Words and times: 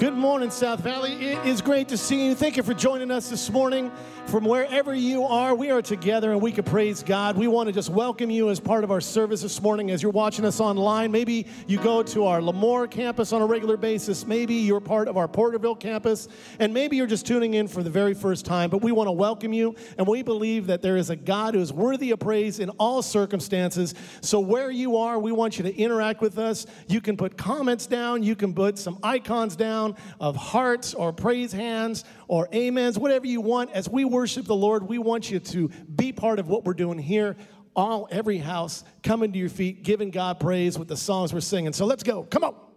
Good 0.00 0.14
morning, 0.14 0.50
South 0.50 0.80
Valley. 0.80 1.12
It 1.12 1.46
is 1.46 1.60
great 1.60 1.86
to 1.88 1.98
see 1.98 2.28
you. 2.28 2.34
Thank 2.34 2.56
you 2.56 2.62
for 2.62 2.72
joining 2.72 3.10
us 3.10 3.28
this 3.28 3.50
morning. 3.50 3.92
From 4.28 4.44
wherever 4.44 4.94
you 4.94 5.24
are, 5.24 5.54
we 5.54 5.70
are 5.70 5.82
together 5.82 6.32
and 6.32 6.40
we 6.40 6.52
can 6.52 6.64
praise 6.64 7.02
God. 7.02 7.36
We 7.36 7.48
want 7.48 7.66
to 7.66 7.72
just 7.72 7.90
welcome 7.90 8.30
you 8.30 8.48
as 8.48 8.60
part 8.60 8.82
of 8.82 8.90
our 8.90 9.00
service 9.02 9.42
this 9.42 9.60
morning 9.60 9.90
as 9.90 10.02
you're 10.02 10.12
watching 10.12 10.46
us 10.46 10.58
online. 10.58 11.10
Maybe 11.10 11.46
you 11.66 11.78
go 11.78 12.02
to 12.04 12.24
our 12.24 12.40
Lemoore 12.40 12.90
campus 12.90 13.34
on 13.34 13.42
a 13.42 13.46
regular 13.46 13.76
basis. 13.76 14.26
Maybe 14.26 14.54
you're 14.54 14.80
part 14.80 15.06
of 15.06 15.18
our 15.18 15.28
Porterville 15.28 15.74
campus. 15.74 16.28
And 16.60 16.72
maybe 16.72 16.96
you're 16.96 17.06
just 17.06 17.26
tuning 17.26 17.52
in 17.52 17.68
for 17.68 17.82
the 17.82 17.90
very 17.90 18.14
first 18.14 18.46
time. 18.46 18.70
But 18.70 18.80
we 18.80 18.92
want 18.92 19.08
to 19.08 19.12
welcome 19.12 19.52
you. 19.52 19.74
And 19.98 20.06
we 20.06 20.22
believe 20.22 20.66
that 20.68 20.80
there 20.80 20.96
is 20.96 21.10
a 21.10 21.16
God 21.16 21.54
who 21.54 21.60
is 21.60 21.74
worthy 21.74 22.12
of 22.12 22.20
praise 22.20 22.58
in 22.58 22.70
all 22.78 23.02
circumstances. 23.02 23.94
So 24.22 24.40
where 24.40 24.70
you 24.70 24.96
are, 24.96 25.18
we 25.18 25.32
want 25.32 25.58
you 25.58 25.64
to 25.64 25.76
interact 25.76 26.22
with 26.22 26.38
us. 26.38 26.64
You 26.88 27.02
can 27.02 27.18
put 27.18 27.36
comments 27.36 27.86
down. 27.86 28.22
You 28.22 28.34
can 28.34 28.54
put 28.54 28.78
some 28.78 28.98
icons 29.02 29.56
down 29.56 29.89
of 30.18 30.36
hearts 30.36 30.94
or 30.94 31.12
praise 31.12 31.52
hands 31.52 32.04
or 32.28 32.48
amens, 32.54 32.98
whatever 32.98 33.26
you 33.26 33.40
want. 33.40 33.70
As 33.72 33.88
we 33.88 34.04
worship 34.04 34.46
the 34.46 34.56
Lord, 34.56 34.88
we 34.88 34.98
want 34.98 35.30
you 35.30 35.40
to 35.40 35.68
be 35.68 36.12
part 36.12 36.38
of 36.38 36.48
what 36.48 36.64
we're 36.64 36.74
doing 36.74 36.98
here. 36.98 37.36
All 37.76 38.08
every 38.10 38.38
house 38.38 38.84
coming 39.02 39.32
to 39.32 39.38
your 39.38 39.48
feet, 39.48 39.84
giving 39.84 40.10
God 40.10 40.40
praise 40.40 40.78
with 40.78 40.88
the 40.88 40.96
songs 40.96 41.32
we're 41.32 41.40
singing. 41.40 41.72
So 41.72 41.86
let's 41.86 42.02
go. 42.02 42.24
Come 42.24 42.44
on. 42.44 42.69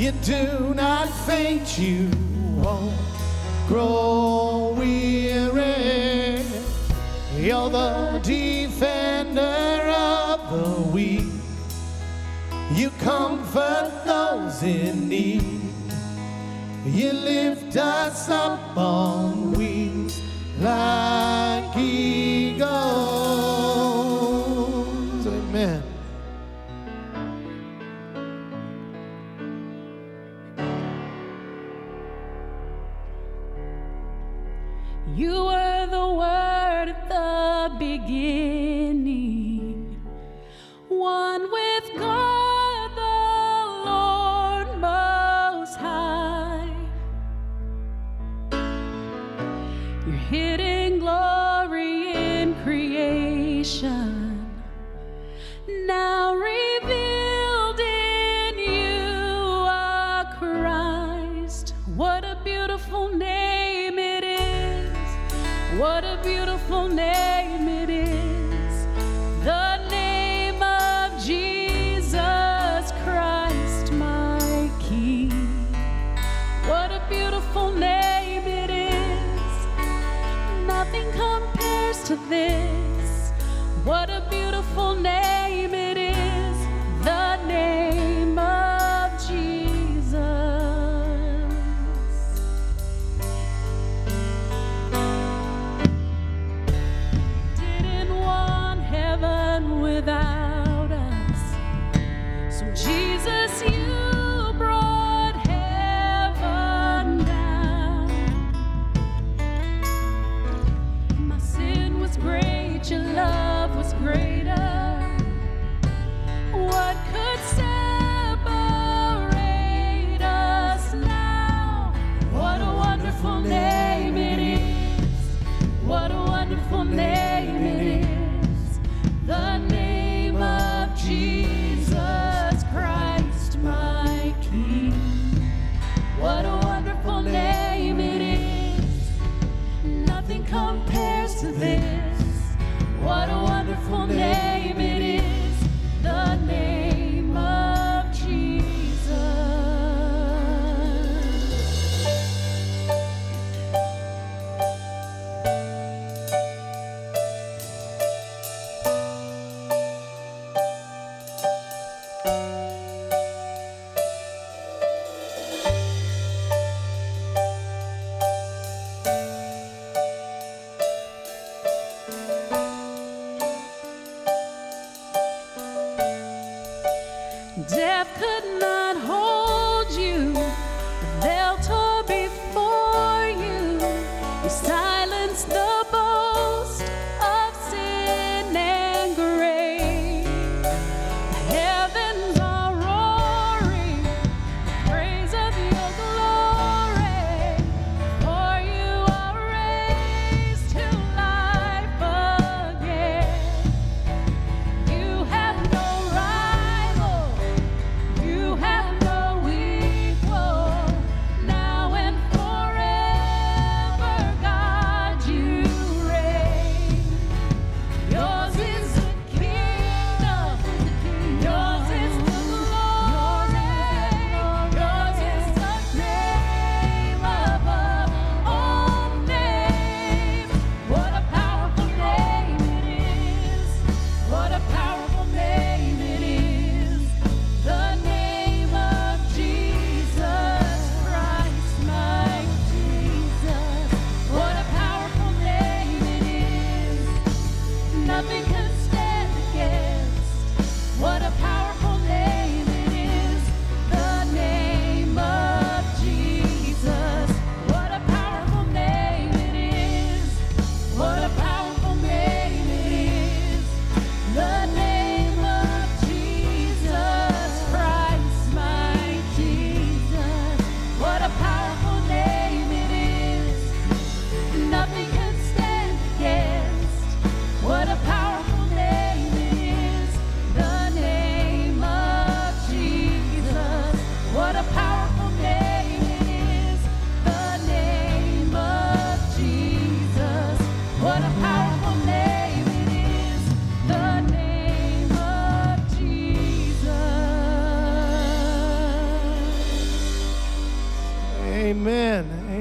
You 0.00 0.12
do 0.12 0.72
not 0.72 1.10
faint, 1.26 1.78
you 1.78 2.08
won't 2.56 2.96
grow 3.68 4.74
weary. 4.74 6.42
You're 7.36 7.68
the 7.68 8.18
defender 8.22 9.92
of 9.94 10.38
the 10.52 10.80
weak. 10.90 11.26
You 12.72 12.88
comfort 13.02 13.92
those 14.06 14.62
in 14.62 15.06
need. 15.06 15.60
You 16.86 17.12
lift 17.12 17.76
us 17.76 18.30
up 18.30 18.74
on 18.78 19.52
wings 19.52 20.18
like. 20.60 21.19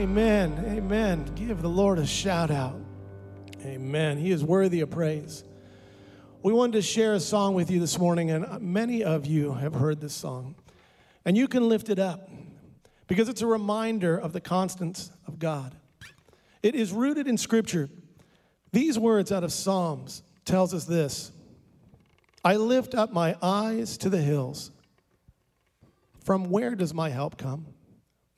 Amen. 0.09 0.65
Amen. 0.67 1.31
Give 1.35 1.61
the 1.61 1.69
Lord 1.69 1.99
a 1.99 2.05
shout 2.07 2.49
out. 2.49 2.81
Amen. 3.63 4.17
He 4.17 4.31
is 4.31 4.43
worthy 4.43 4.81
of 4.81 4.89
praise. 4.89 5.43
We 6.41 6.51
wanted 6.51 6.73
to 6.73 6.81
share 6.81 7.13
a 7.13 7.19
song 7.19 7.53
with 7.53 7.69
you 7.69 7.79
this 7.79 7.99
morning, 7.99 8.31
and 8.31 8.59
many 8.59 9.03
of 9.03 9.27
you 9.27 9.53
have 9.53 9.75
heard 9.75 10.01
this 10.01 10.15
song. 10.15 10.55
And 11.25 11.37
you 11.37 11.47
can 11.47 11.69
lift 11.69 11.89
it 11.89 11.99
up 11.99 12.27
because 13.05 13.29
it's 13.29 13.43
a 13.43 13.45
reminder 13.45 14.17
of 14.17 14.33
the 14.33 14.41
constants 14.41 15.11
of 15.27 15.37
God. 15.37 15.75
It 16.63 16.73
is 16.73 16.91
rooted 16.91 17.27
in 17.27 17.37
Scripture. 17.37 17.87
These 18.71 18.97
words 18.97 19.31
out 19.31 19.43
of 19.43 19.53
Psalms 19.53 20.23
tells 20.43 20.73
us 20.73 20.85
this 20.85 21.31
I 22.43 22.55
lift 22.55 22.95
up 22.95 23.13
my 23.13 23.35
eyes 23.43 23.95
to 23.99 24.09
the 24.09 24.21
hills. 24.21 24.71
From 26.23 26.49
where 26.49 26.73
does 26.73 26.95
my 26.95 27.09
help 27.09 27.37
come? 27.37 27.67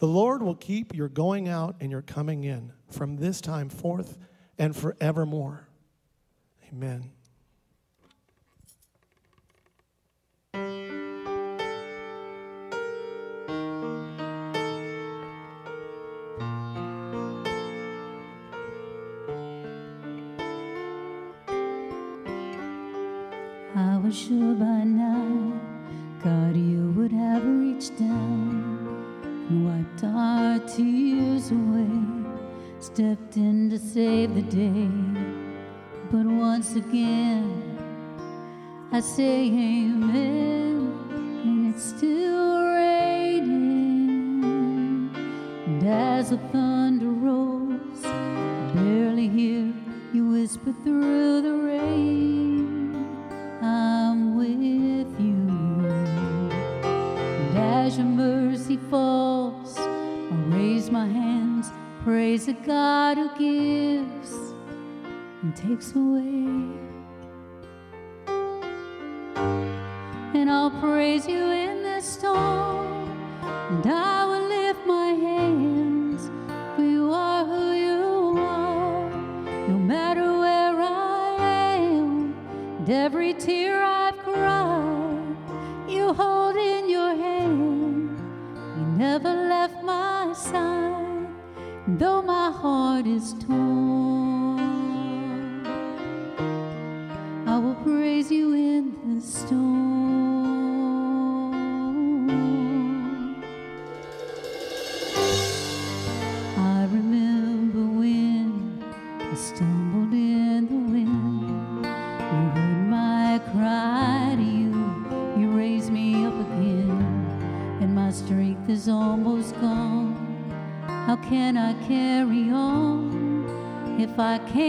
The 0.00 0.06
Lord 0.06 0.42
will 0.42 0.54
keep 0.54 0.94
your 0.94 1.08
going 1.08 1.46
out 1.46 1.76
and 1.78 1.90
your 1.90 2.00
coming 2.00 2.42
in 2.42 2.72
from 2.90 3.18
this 3.18 3.42
time 3.42 3.68
forth 3.68 4.16
and 4.58 4.74
forevermore. 4.74 5.68
Amen. 6.72 7.10
God, 26.22 26.54
stepped 33.00 33.36
in 33.38 33.70
to 33.70 33.78
save 33.78 34.34
the 34.34 34.42
day. 34.42 34.86
But 36.12 36.26
once 36.26 36.76
again, 36.76 37.78
I 38.92 39.00
say 39.00 39.46
amen, 39.46 40.92
and 41.42 41.74
it's 41.74 41.82
still 41.96 42.62
raining. 42.62 44.44
And 45.66 45.82
as 45.82 46.28
the 46.28 46.36
thunder 46.52 46.69
takes 65.56 65.94
away. 65.94 66.29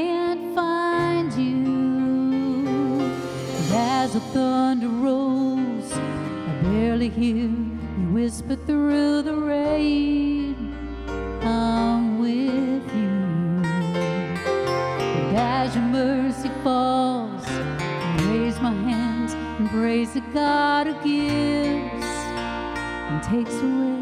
Can't 0.01 0.55
find 0.55 1.31
you? 1.33 2.65
And 3.57 3.71
as 3.71 4.13
the 4.13 4.19
thunder 4.33 4.87
rolls, 4.87 5.91
I 5.93 6.53
barely 6.63 7.09
hear 7.09 7.35
you 7.35 7.49
whisper 8.15 8.55
through 8.55 9.21
the 9.23 9.35
rain. 9.35 10.55
I'm 11.43 12.19
with 12.19 12.85
you. 13.01 13.17
And 15.17 15.37
as 15.37 15.75
your 15.75 15.85
mercy 15.85 16.49
falls, 16.63 17.45
I 17.47 18.17
raise 18.31 18.59
my 18.59 18.73
hands 18.89 19.33
and 19.33 19.69
praise 19.69 20.13
the 20.13 20.21
God 20.33 20.87
who 20.87 20.93
gives 21.03 22.11
and 23.11 23.23
takes 23.23 23.55
away. 23.61 24.00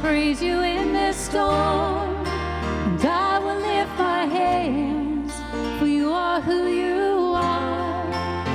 Praise 0.00 0.42
you 0.42 0.60
in 0.62 0.94
this 0.94 1.14
storm, 1.14 2.26
and 2.26 3.04
I 3.04 3.38
will 3.38 3.60
lift 3.60 3.98
my 3.98 4.24
hands, 4.24 5.32
for 5.78 5.86
you 5.86 6.10
are 6.10 6.40
who 6.40 6.68
you 6.68 7.34
are, 7.36 8.08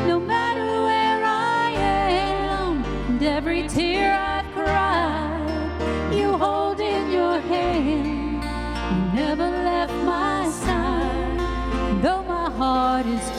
no 0.07 0.19
matter 0.19 0.65
where 0.65 1.23
I 1.23 1.69
am, 1.69 2.83
and 2.83 3.23
every 3.23 3.67
tear 3.67 4.17
I've 4.17 4.51
cried, 4.53 6.11
you 6.11 6.33
hold 6.33 6.79
in 6.79 7.11
your 7.11 7.39
hand. 7.39 8.43
You 8.95 9.21
never 9.21 9.47
left 9.47 9.93
my 10.03 10.49
side, 10.49 12.01
though 12.01 12.23
my 12.23 12.49
heart 12.49 13.05
is 13.05 13.34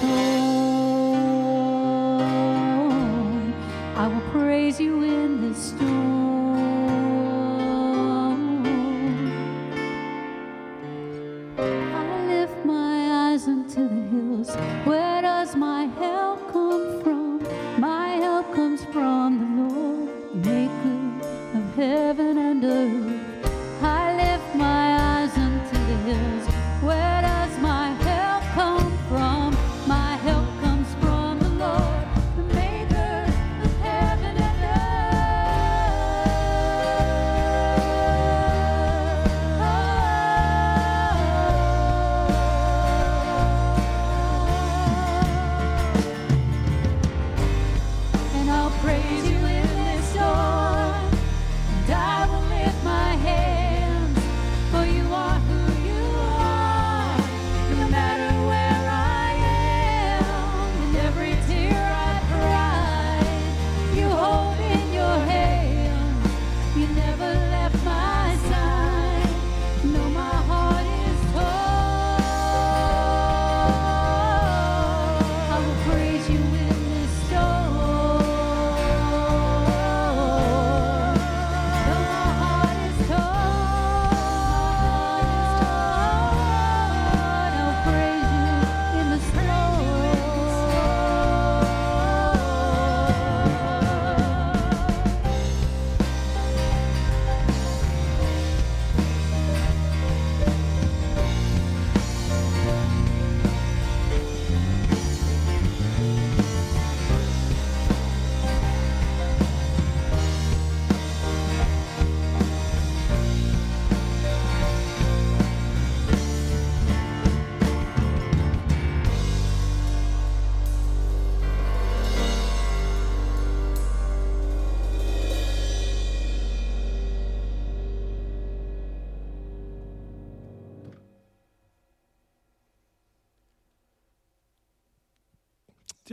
crazy. 48.86 49.35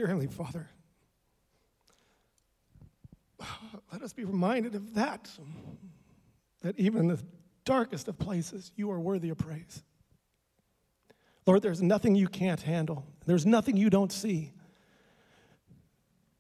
Dear 0.03 0.09
Heavenly 0.09 0.27
Father, 0.27 0.69
let 3.89 4.01
us 4.01 4.11
be 4.11 4.25
reminded 4.25 4.75
of 4.75 4.95
that, 4.95 5.31
that 6.61 6.77
even 6.77 7.03
in 7.03 7.07
the 7.07 7.23
darkest 7.63 8.09
of 8.09 8.19
places, 8.19 8.73
you 8.75 8.91
are 8.91 8.99
worthy 8.99 9.29
of 9.29 9.37
praise. 9.37 9.81
Lord, 11.47 11.61
there's 11.61 11.81
nothing 11.81 12.15
you 12.15 12.27
can't 12.27 12.61
handle, 12.61 13.05
there's 13.25 13.45
nothing 13.45 13.77
you 13.77 13.89
don't 13.89 14.11
see. 14.11 14.51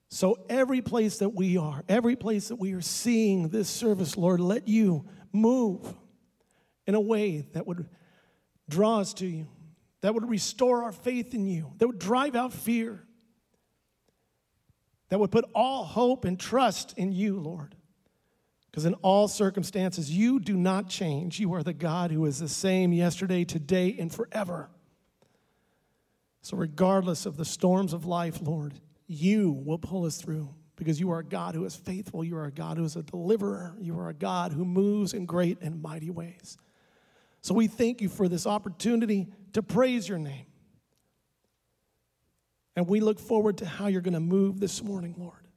So, 0.09 0.39
every 0.49 0.81
place 0.81 1.19
that 1.19 1.29
we 1.29 1.55
are, 1.55 1.85
every 1.87 2.17
place 2.17 2.49
that 2.49 2.57
we 2.57 2.73
are 2.73 2.81
seeing 2.81 3.47
this 3.47 3.69
service, 3.69 4.17
Lord, 4.17 4.41
let 4.41 4.67
you 4.67 5.05
move 5.31 5.95
in 6.85 6.95
a 6.95 7.01
way 7.01 7.47
that 7.53 7.65
would 7.65 7.87
draw 8.67 8.99
us 8.99 9.13
to 9.13 9.25
you, 9.25 9.47
that 10.01 10.13
would 10.13 10.29
restore 10.29 10.83
our 10.83 10.91
faith 10.91 11.33
in 11.33 11.45
you, 11.45 11.71
that 11.77 11.87
would 11.87 11.99
drive 11.99 12.35
out 12.35 12.51
fear, 12.51 13.07
that 15.13 15.19
would 15.19 15.29
put 15.29 15.45
all 15.53 15.83
hope 15.83 16.25
and 16.25 16.39
trust 16.39 16.95
in 16.97 17.11
you, 17.11 17.39
Lord. 17.39 17.75
Because 18.65 18.85
in 18.85 18.95
all 18.95 19.27
circumstances, 19.27 20.09
you 20.09 20.39
do 20.39 20.57
not 20.57 20.89
change. 20.89 21.39
You 21.39 21.53
are 21.53 21.61
the 21.61 21.71
God 21.71 22.09
who 22.09 22.25
is 22.25 22.39
the 22.39 22.49
same 22.49 22.91
yesterday, 22.91 23.45
today, 23.45 23.95
and 23.99 24.11
forever. 24.11 24.71
So, 26.41 26.57
regardless 26.57 27.27
of 27.27 27.37
the 27.37 27.45
storms 27.45 27.93
of 27.93 28.07
life, 28.07 28.39
Lord, 28.41 28.73
you 29.05 29.51
will 29.51 29.77
pull 29.77 30.05
us 30.05 30.19
through 30.19 30.49
because 30.77 30.99
you 30.99 31.11
are 31.11 31.19
a 31.19 31.23
God 31.23 31.53
who 31.53 31.63
is 31.63 31.75
faithful. 31.75 32.23
You 32.23 32.35
are 32.37 32.45
a 32.45 32.51
God 32.51 32.77
who 32.77 32.83
is 32.83 32.95
a 32.95 33.03
deliverer. 33.03 33.75
You 33.79 33.99
are 33.99 34.09
a 34.09 34.15
God 34.15 34.51
who 34.51 34.65
moves 34.65 35.13
in 35.13 35.27
great 35.27 35.61
and 35.61 35.79
mighty 35.79 36.09
ways. 36.09 36.57
So 37.41 37.53
we 37.53 37.67
thank 37.67 38.01
you 38.01 38.09
for 38.09 38.27
this 38.27 38.47
opportunity 38.47 39.27
to 39.51 39.61
praise 39.61 40.09
your 40.09 40.17
name. 40.17 40.47
And 42.75 42.87
we 42.87 42.99
look 42.99 43.19
forward 43.19 43.57
to 43.59 43.65
how 43.65 43.87
you're 43.87 44.01
going 44.01 44.13
to 44.13 44.19
move 44.19 44.59
this 44.59 44.81
morning, 44.81 45.15
Lord. 45.17 45.47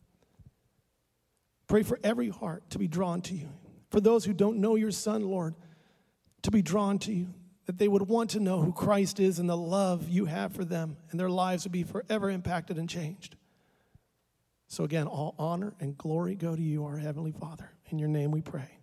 Pray 1.67 1.83
for 1.83 1.99
every 2.05 2.29
heart 2.29 2.69
to 2.71 2.79
be 2.79 2.89
drawn 2.89 3.23
to 3.23 3.35
you. 3.35 3.49
For 3.91 4.01
those 4.01 4.25
who 4.25 4.33
don't 4.33 4.59
know 4.59 4.77
your 4.77 4.91
Son, 4.91 5.29
Lord, 5.29 5.55
to 6.43 6.51
be 6.51 6.63
drawn 6.63 6.99
to 7.01 7.13
you, 7.13 7.29
that 7.67 7.79
they 7.79 7.89
would 7.89 8.09
want 8.09 8.31
to 8.31 8.41
know 8.41 8.61
who 8.61 8.73
Christ 8.73 9.19
is 9.19 9.39
and 9.39 9.49
the 9.49 9.57
love 9.57 10.09
you 10.09 10.27
have 10.27 10.53
for 10.53 10.65
them, 10.65 10.97
and 11.11 11.19
their 11.19 11.31
lives 11.31 11.65
would 11.65 11.73
be 11.73 11.83
forever 11.83 12.31
impacted 12.31 12.79
and 12.79 12.89
changed. 12.89 13.37
So, 14.69 14.85
again, 14.85 15.07
all 15.07 15.35
honor 15.39 15.75
and 15.81 15.97
glory 15.97 16.35
go 16.35 16.55
to 16.55 16.63
you, 16.63 16.85
our 16.85 16.97
Heavenly 16.97 17.33
Father. 17.33 17.71
In 17.91 17.99
your 17.99 18.09
name 18.09 18.31
we 18.31 18.41
pray. 18.41 18.79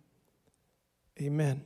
Amen. 1.22 1.62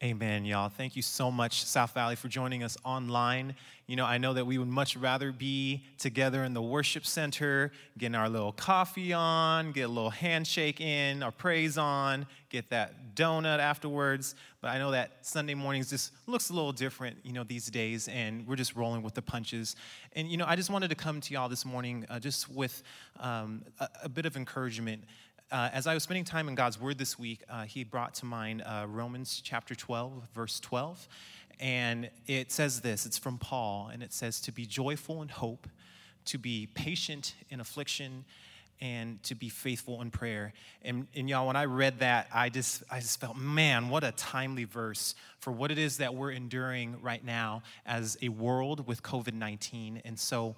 Amen, 0.00 0.44
y'all. 0.44 0.68
Thank 0.68 0.94
you 0.94 1.02
so 1.02 1.28
much, 1.28 1.64
South 1.64 1.92
Valley, 1.92 2.14
for 2.14 2.28
joining 2.28 2.62
us 2.62 2.76
online. 2.84 3.56
You 3.88 3.96
know, 3.96 4.04
I 4.04 4.16
know 4.16 4.32
that 4.34 4.46
we 4.46 4.56
would 4.56 4.68
much 4.68 4.96
rather 4.96 5.32
be 5.32 5.82
together 5.98 6.44
in 6.44 6.54
the 6.54 6.62
worship 6.62 7.04
center, 7.04 7.72
getting 7.98 8.14
our 8.14 8.28
little 8.28 8.52
coffee 8.52 9.12
on, 9.12 9.72
get 9.72 9.82
a 9.82 9.88
little 9.88 10.10
handshake 10.10 10.80
in, 10.80 11.24
our 11.24 11.32
praise 11.32 11.76
on, 11.76 12.28
get 12.48 12.70
that 12.70 13.16
donut 13.16 13.58
afterwards. 13.58 14.36
But 14.60 14.68
I 14.68 14.78
know 14.78 14.92
that 14.92 15.26
Sunday 15.26 15.54
mornings 15.54 15.90
just 15.90 16.12
looks 16.28 16.50
a 16.50 16.52
little 16.52 16.70
different, 16.70 17.16
you 17.24 17.32
know, 17.32 17.42
these 17.42 17.66
days, 17.66 18.06
and 18.06 18.46
we're 18.46 18.54
just 18.54 18.76
rolling 18.76 19.02
with 19.02 19.14
the 19.14 19.22
punches. 19.22 19.74
And, 20.12 20.30
you 20.30 20.36
know, 20.36 20.44
I 20.46 20.54
just 20.54 20.70
wanted 20.70 20.90
to 20.90 20.96
come 20.96 21.20
to 21.22 21.34
y'all 21.34 21.48
this 21.48 21.64
morning 21.64 22.06
uh, 22.08 22.20
just 22.20 22.48
with 22.48 22.84
um, 23.18 23.64
a, 23.80 23.88
a 24.04 24.08
bit 24.08 24.26
of 24.26 24.36
encouragement 24.36 25.02
uh, 25.50 25.70
as 25.72 25.86
I 25.86 25.94
was 25.94 26.02
spending 26.02 26.24
time 26.24 26.48
in 26.48 26.54
God's 26.54 26.80
Word 26.80 26.98
this 26.98 27.18
week, 27.18 27.42
uh, 27.48 27.64
He 27.64 27.84
brought 27.84 28.14
to 28.14 28.26
mind 28.26 28.62
uh, 28.62 28.86
Romans 28.88 29.40
chapter 29.42 29.74
12, 29.74 30.28
verse 30.34 30.60
12. 30.60 31.08
And 31.60 32.10
it 32.26 32.52
says 32.52 32.80
this 32.80 33.06
it's 33.06 33.18
from 33.18 33.38
Paul, 33.38 33.90
and 33.92 34.02
it 34.02 34.12
says, 34.12 34.40
To 34.42 34.52
be 34.52 34.66
joyful 34.66 35.22
in 35.22 35.28
hope, 35.28 35.66
to 36.26 36.38
be 36.38 36.68
patient 36.74 37.34
in 37.50 37.60
affliction, 37.60 38.24
and 38.80 39.20
to 39.24 39.34
be 39.34 39.48
faithful 39.48 40.00
in 40.02 40.10
prayer. 40.10 40.52
And, 40.82 41.08
and 41.16 41.28
y'all, 41.28 41.46
when 41.46 41.56
I 41.56 41.64
read 41.64 41.98
that, 42.00 42.28
I 42.32 42.48
just, 42.48 42.84
I 42.90 43.00
just 43.00 43.18
felt, 43.18 43.36
man, 43.36 43.88
what 43.88 44.04
a 44.04 44.12
timely 44.12 44.64
verse 44.64 45.14
for 45.40 45.50
what 45.52 45.72
it 45.72 45.78
is 45.78 45.96
that 45.96 46.14
we're 46.14 46.30
enduring 46.30 46.96
right 47.02 47.24
now 47.24 47.62
as 47.84 48.16
a 48.22 48.28
world 48.28 48.86
with 48.86 49.02
COVID 49.02 49.32
19. 49.32 50.02
And 50.04 50.18
so, 50.18 50.54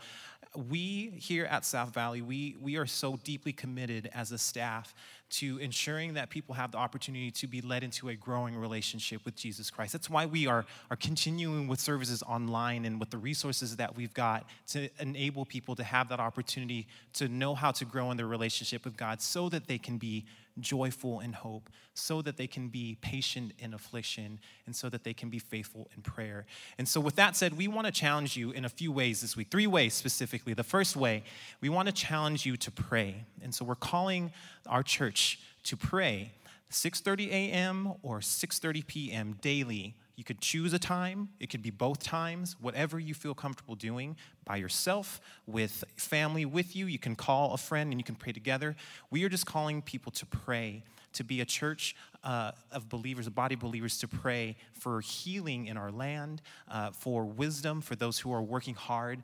we 0.57 1.11
here 1.17 1.45
at 1.45 1.65
South 1.65 1.95
Valley, 1.95 2.23
we, 2.23 2.57
we 2.61 2.77
are 2.77 2.87
so 2.87 3.19
deeply 3.23 3.53
committed 3.53 4.11
as 4.15 4.33
a 4.33 4.39
staff 4.39 4.95
to 5.31 5.59
ensuring 5.59 6.15
that 6.15 6.29
people 6.29 6.57
have 6.57 6.73
the 6.73 6.79
opportunity 6.79 7.31
to 7.31 7.47
be 7.47 7.61
led 7.61 7.85
into 7.85 8.09
a 8.09 8.17
growing 8.17 8.57
relationship 8.57 9.25
with 9.25 9.37
Jesus 9.37 9.71
Christ. 9.71 9.93
That's 9.93 10.11
why 10.11 10.27
we 10.27 10.49
are, 10.49 10.67
are 10.91 10.97
continuing 10.97 11.69
with 11.69 11.79
services 11.79 12.23
online 12.25 12.85
and 12.85 12.99
with 12.99 13.11
the 13.11 13.19
resources 13.19 13.77
that 13.77 13.95
we've 13.95 14.13
got 14.13 14.45
to 14.69 14.89
enable 14.99 15.45
people 15.45 15.77
to 15.77 15.85
have 15.85 16.09
that 16.09 16.19
opportunity 16.19 16.89
to 17.15 17.29
know 17.29 17.55
how 17.55 17.71
to 17.71 17.85
grow 17.85 18.11
in 18.11 18.17
their 18.17 18.27
relationship 18.27 18.85
with 18.85 18.97
God 18.97 19.23
so 19.23 19.49
that 19.51 19.69
they 19.69 19.79
can 19.79 19.99
be 19.99 20.25
joyful 20.59 21.21
in 21.21 21.33
hope, 21.33 21.71
so 21.95 22.23
that 22.23 22.37
they 22.37 22.47
can 22.47 22.69
be 22.69 22.97
patient 23.01 23.53
in 23.59 23.75
affliction, 23.75 24.41
and 24.67 24.75
so 24.75 24.89
that 24.89 25.05
they 25.05 25.15
can 25.15 25.31
be 25.31 25.39
faithful 25.39 25.89
in 25.95 26.03
prayer. 26.03 26.47
And 26.79 26.89
so, 26.89 27.01
with 27.01 27.17
that 27.17 27.37
said, 27.37 27.57
we 27.57 27.69
want 27.69 27.87
to 27.87 27.93
challenge 27.93 28.37
you 28.37 28.51
in 28.51 28.65
a 28.65 28.69
few 28.69 28.91
ways 28.93 29.21
this 29.21 29.37
week, 29.37 29.49
three 29.51 29.67
ways 29.67 29.95
specifically. 29.95 30.55
The 30.55 30.65
first 30.65 30.97
way, 30.97 31.23
we 31.61 31.69
want 31.69 31.87
to 31.87 31.93
challenge 31.93 32.47
you 32.47 32.57
to 32.57 32.71
pray. 32.71 33.25
And 33.43 33.55
so, 33.55 33.65
we're 33.65 33.75
calling 33.75 34.33
our 34.67 34.83
church 34.83 35.39
to 35.65 35.77
pray 35.77 36.33
6:30 36.71 37.29
a.m. 37.29 37.95
or 38.03 38.21
6:30 38.21 38.87
p.m. 38.87 39.39
daily 39.41 39.97
you 40.21 40.25
could 40.25 40.43
choose 40.43 40.75
a 40.75 40.79
time, 40.79 41.31
it 41.41 41.49
could 41.49 41.63
be 41.63 41.71
both 41.71 42.03
times, 42.03 42.55
whatever 42.61 43.01
you 43.01 43.15
feel 43.15 43.33
comfortable 43.33 43.75
doing 43.75 44.19
by 44.45 44.57
yourself, 44.57 45.19
with 45.47 45.83
family 45.97 46.45
with 46.45 46.77
you. 46.77 46.85
You 46.85 46.99
can 46.99 47.17
call 47.17 47.55
a 47.55 47.57
friend 47.57 47.91
and 47.91 47.99
you 47.99 48.05
can 48.05 48.17
pray 48.17 48.35
together. 48.35 48.77
We 49.11 49.25
are 49.25 49.31
just 49.31 49.47
calling 49.47 49.81
people 49.81 50.13
to 50.13 50.27
pray, 50.27 50.85
to 51.15 51.25
be 51.25 51.41
a 51.41 51.47
church 51.47 51.97
uh, 52.23 52.53
of 52.73 52.89
believers, 52.89 53.27
a 53.27 53.31
body 53.31 53.55
of 53.55 53.61
believers, 53.61 53.99
to 53.99 54.09
pray 54.09 54.57
for 54.73 55.01
healing 55.01 55.67
in 55.67 55.77
our 55.77 55.91
land, 55.91 56.43
uh, 56.71 56.91
for 56.91 57.25
wisdom 57.25 57.81
for 57.81 57.97
those 57.97 58.19
who 58.19 58.33
are 58.33 58.43
working 58.43 58.75
hard 58.75 59.23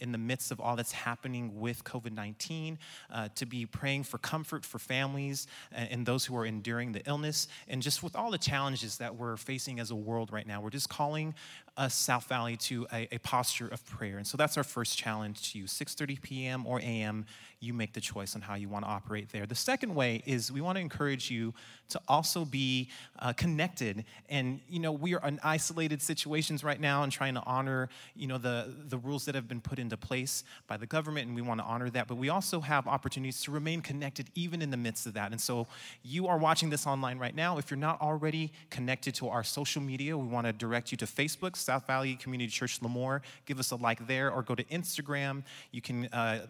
in, 0.00 0.12
the 0.12 0.18
midst 0.18 0.50
of 0.50 0.60
all 0.60 0.76
that's 0.76 0.92
happening 0.92 1.60
with 1.60 1.82
COVID 1.84 2.12
19, 2.12 2.78
uh, 3.12 3.28
to 3.34 3.46
be 3.46 3.66
praying 3.66 4.04
for 4.04 4.18
comfort 4.18 4.64
for 4.64 4.78
families 4.78 5.46
and, 5.72 5.90
and 5.90 6.06
those 6.06 6.24
who 6.24 6.36
are 6.36 6.46
enduring 6.46 6.92
the 6.92 7.02
illness, 7.06 7.48
and 7.68 7.82
just 7.82 8.02
with 8.02 8.14
all 8.14 8.30
the 8.30 8.38
challenges 8.38 8.98
that 8.98 9.16
we're 9.16 9.36
facing 9.36 9.80
as 9.80 9.90
a 9.90 9.96
world 9.96 10.32
right 10.32 10.46
now. 10.46 10.60
We're 10.60 10.70
just 10.70 10.88
calling 10.88 11.34
us 11.76 11.94
South 11.94 12.24
Valley 12.24 12.56
to 12.56 12.86
a, 12.92 13.08
a 13.12 13.18
posture 13.18 13.68
of 13.68 13.84
prayer. 13.86 14.16
And 14.16 14.26
so 14.26 14.36
that's 14.36 14.56
our 14.56 14.64
first 14.64 14.96
challenge 14.96 15.52
to 15.52 15.58
you 15.58 15.64
6:30 15.64 16.22
p.m. 16.22 16.66
or 16.66 16.80
a.m. 16.80 17.26
You 17.60 17.74
make 17.74 17.92
the 17.92 18.00
choice 18.00 18.34
on 18.34 18.42
how 18.42 18.54
you 18.54 18.68
want 18.68 18.84
to 18.84 18.90
operate 18.90 19.30
there. 19.30 19.46
The 19.46 19.54
second 19.54 19.94
way 19.94 20.22
is 20.26 20.52
we 20.52 20.60
want 20.60 20.76
to 20.76 20.80
encourage 20.80 21.30
you 21.30 21.54
to 21.90 22.00
also 22.08 22.35
be 22.44 22.88
uh, 23.18 23.32
connected. 23.32 24.04
And 24.28 24.60
you 24.68 24.80
know 24.80 24.92
we 24.92 25.14
are 25.14 25.26
in 25.26 25.40
isolated 25.42 26.02
situations 26.02 26.62
right 26.62 26.80
now 26.80 27.02
and 27.02 27.12
trying 27.12 27.34
to 27.34 27.42
honor 27.44 27.88
you 28.14 28.26
know 28.26 28.38
the 28.38 28.74
the 28.88 28.98
rules 28.98 29.24
that 29.26 29.34
have 29.34 29.48
been 29.48 29.60
put 29.60 29.78
into 29.78 29.96
place 29.96 30.44
by 30.66 30.76
the 30.76 30.86
government, 30.86 31.26
and 31.26 31.36
we 31.36 31.42
want 31.42 31.60
to 31.60 31.66
honor 31.66 31.90
that. 31.90 32.08
But 32.08 32.16
we 32.16 32.28
also 32.28 32.60
have 32.60 32.86
opportunities 32.86 33.42
to 33.42 33.50
remain 33.50 33.80
connected 33.80 34.30
even 34.34 34.62
in 34.62 34.70
the 34.70 34.76
midst 34.76 35.06
of 35.06 35.14
that. 35.14 35.30
And 35.32 35.40
so 35.40 35.66
you 36.02 36.26
are 36.26 36.38
watching 36.38 36.70
this 36.70 36.86
online 36.86 37.18
right 37.18 37.34
now. 37.34 37.58
If 37.58 37.70
you're 37.70 37.78
not 37.78 38.00
already 38.00 38.52
connected 38.70 39.14
to 39.16 39.28
our 39.28 39.44
social 39.44 39.82
media, 39.82 40.16
we 40.16 40.26
want 40.26 40.46
to 40.46 40.52
direct 40.52 40.90
you 40.90 40.98
to 40.98 41.06
Facebook 41.06 41.56
South 41.56 41.86
Valley 41.86 42.14
Community 42.16 42.50
Church 42.50 42.80
Lemoore. 42.80 43.20
Give 43.46 43.58
us 43.58 43.70
a 43.70 43.76
like 43.76 44.06
there 44.06 44.30
or 44.30 44.42
go 44.42 44.54
to 44.54 44.64
Instagram. 44.64 45.42
You 45.70 45.80
can 45.80 46.06
uh, 46.06 46.46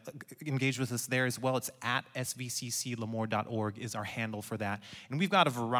engage 0.47 0.79
with 0.79 0.93
us 0.93 1.07
there 1.07 1.27
as 1.27 1.39
well. 1.39 1.57
It's 1.57 1.71
at 1.83 2.05
svcclemoore.org 2.15 3.79
is 3.79 3.95
our 3.95 4.05
handle 4.05 4.43
for 4.43 4.57
that. 4.57 4.83
And 5.11 5.19
we've 5.19 5.31
got 5.31 5.47
a 5.47 5.51
variety 5.51 5.76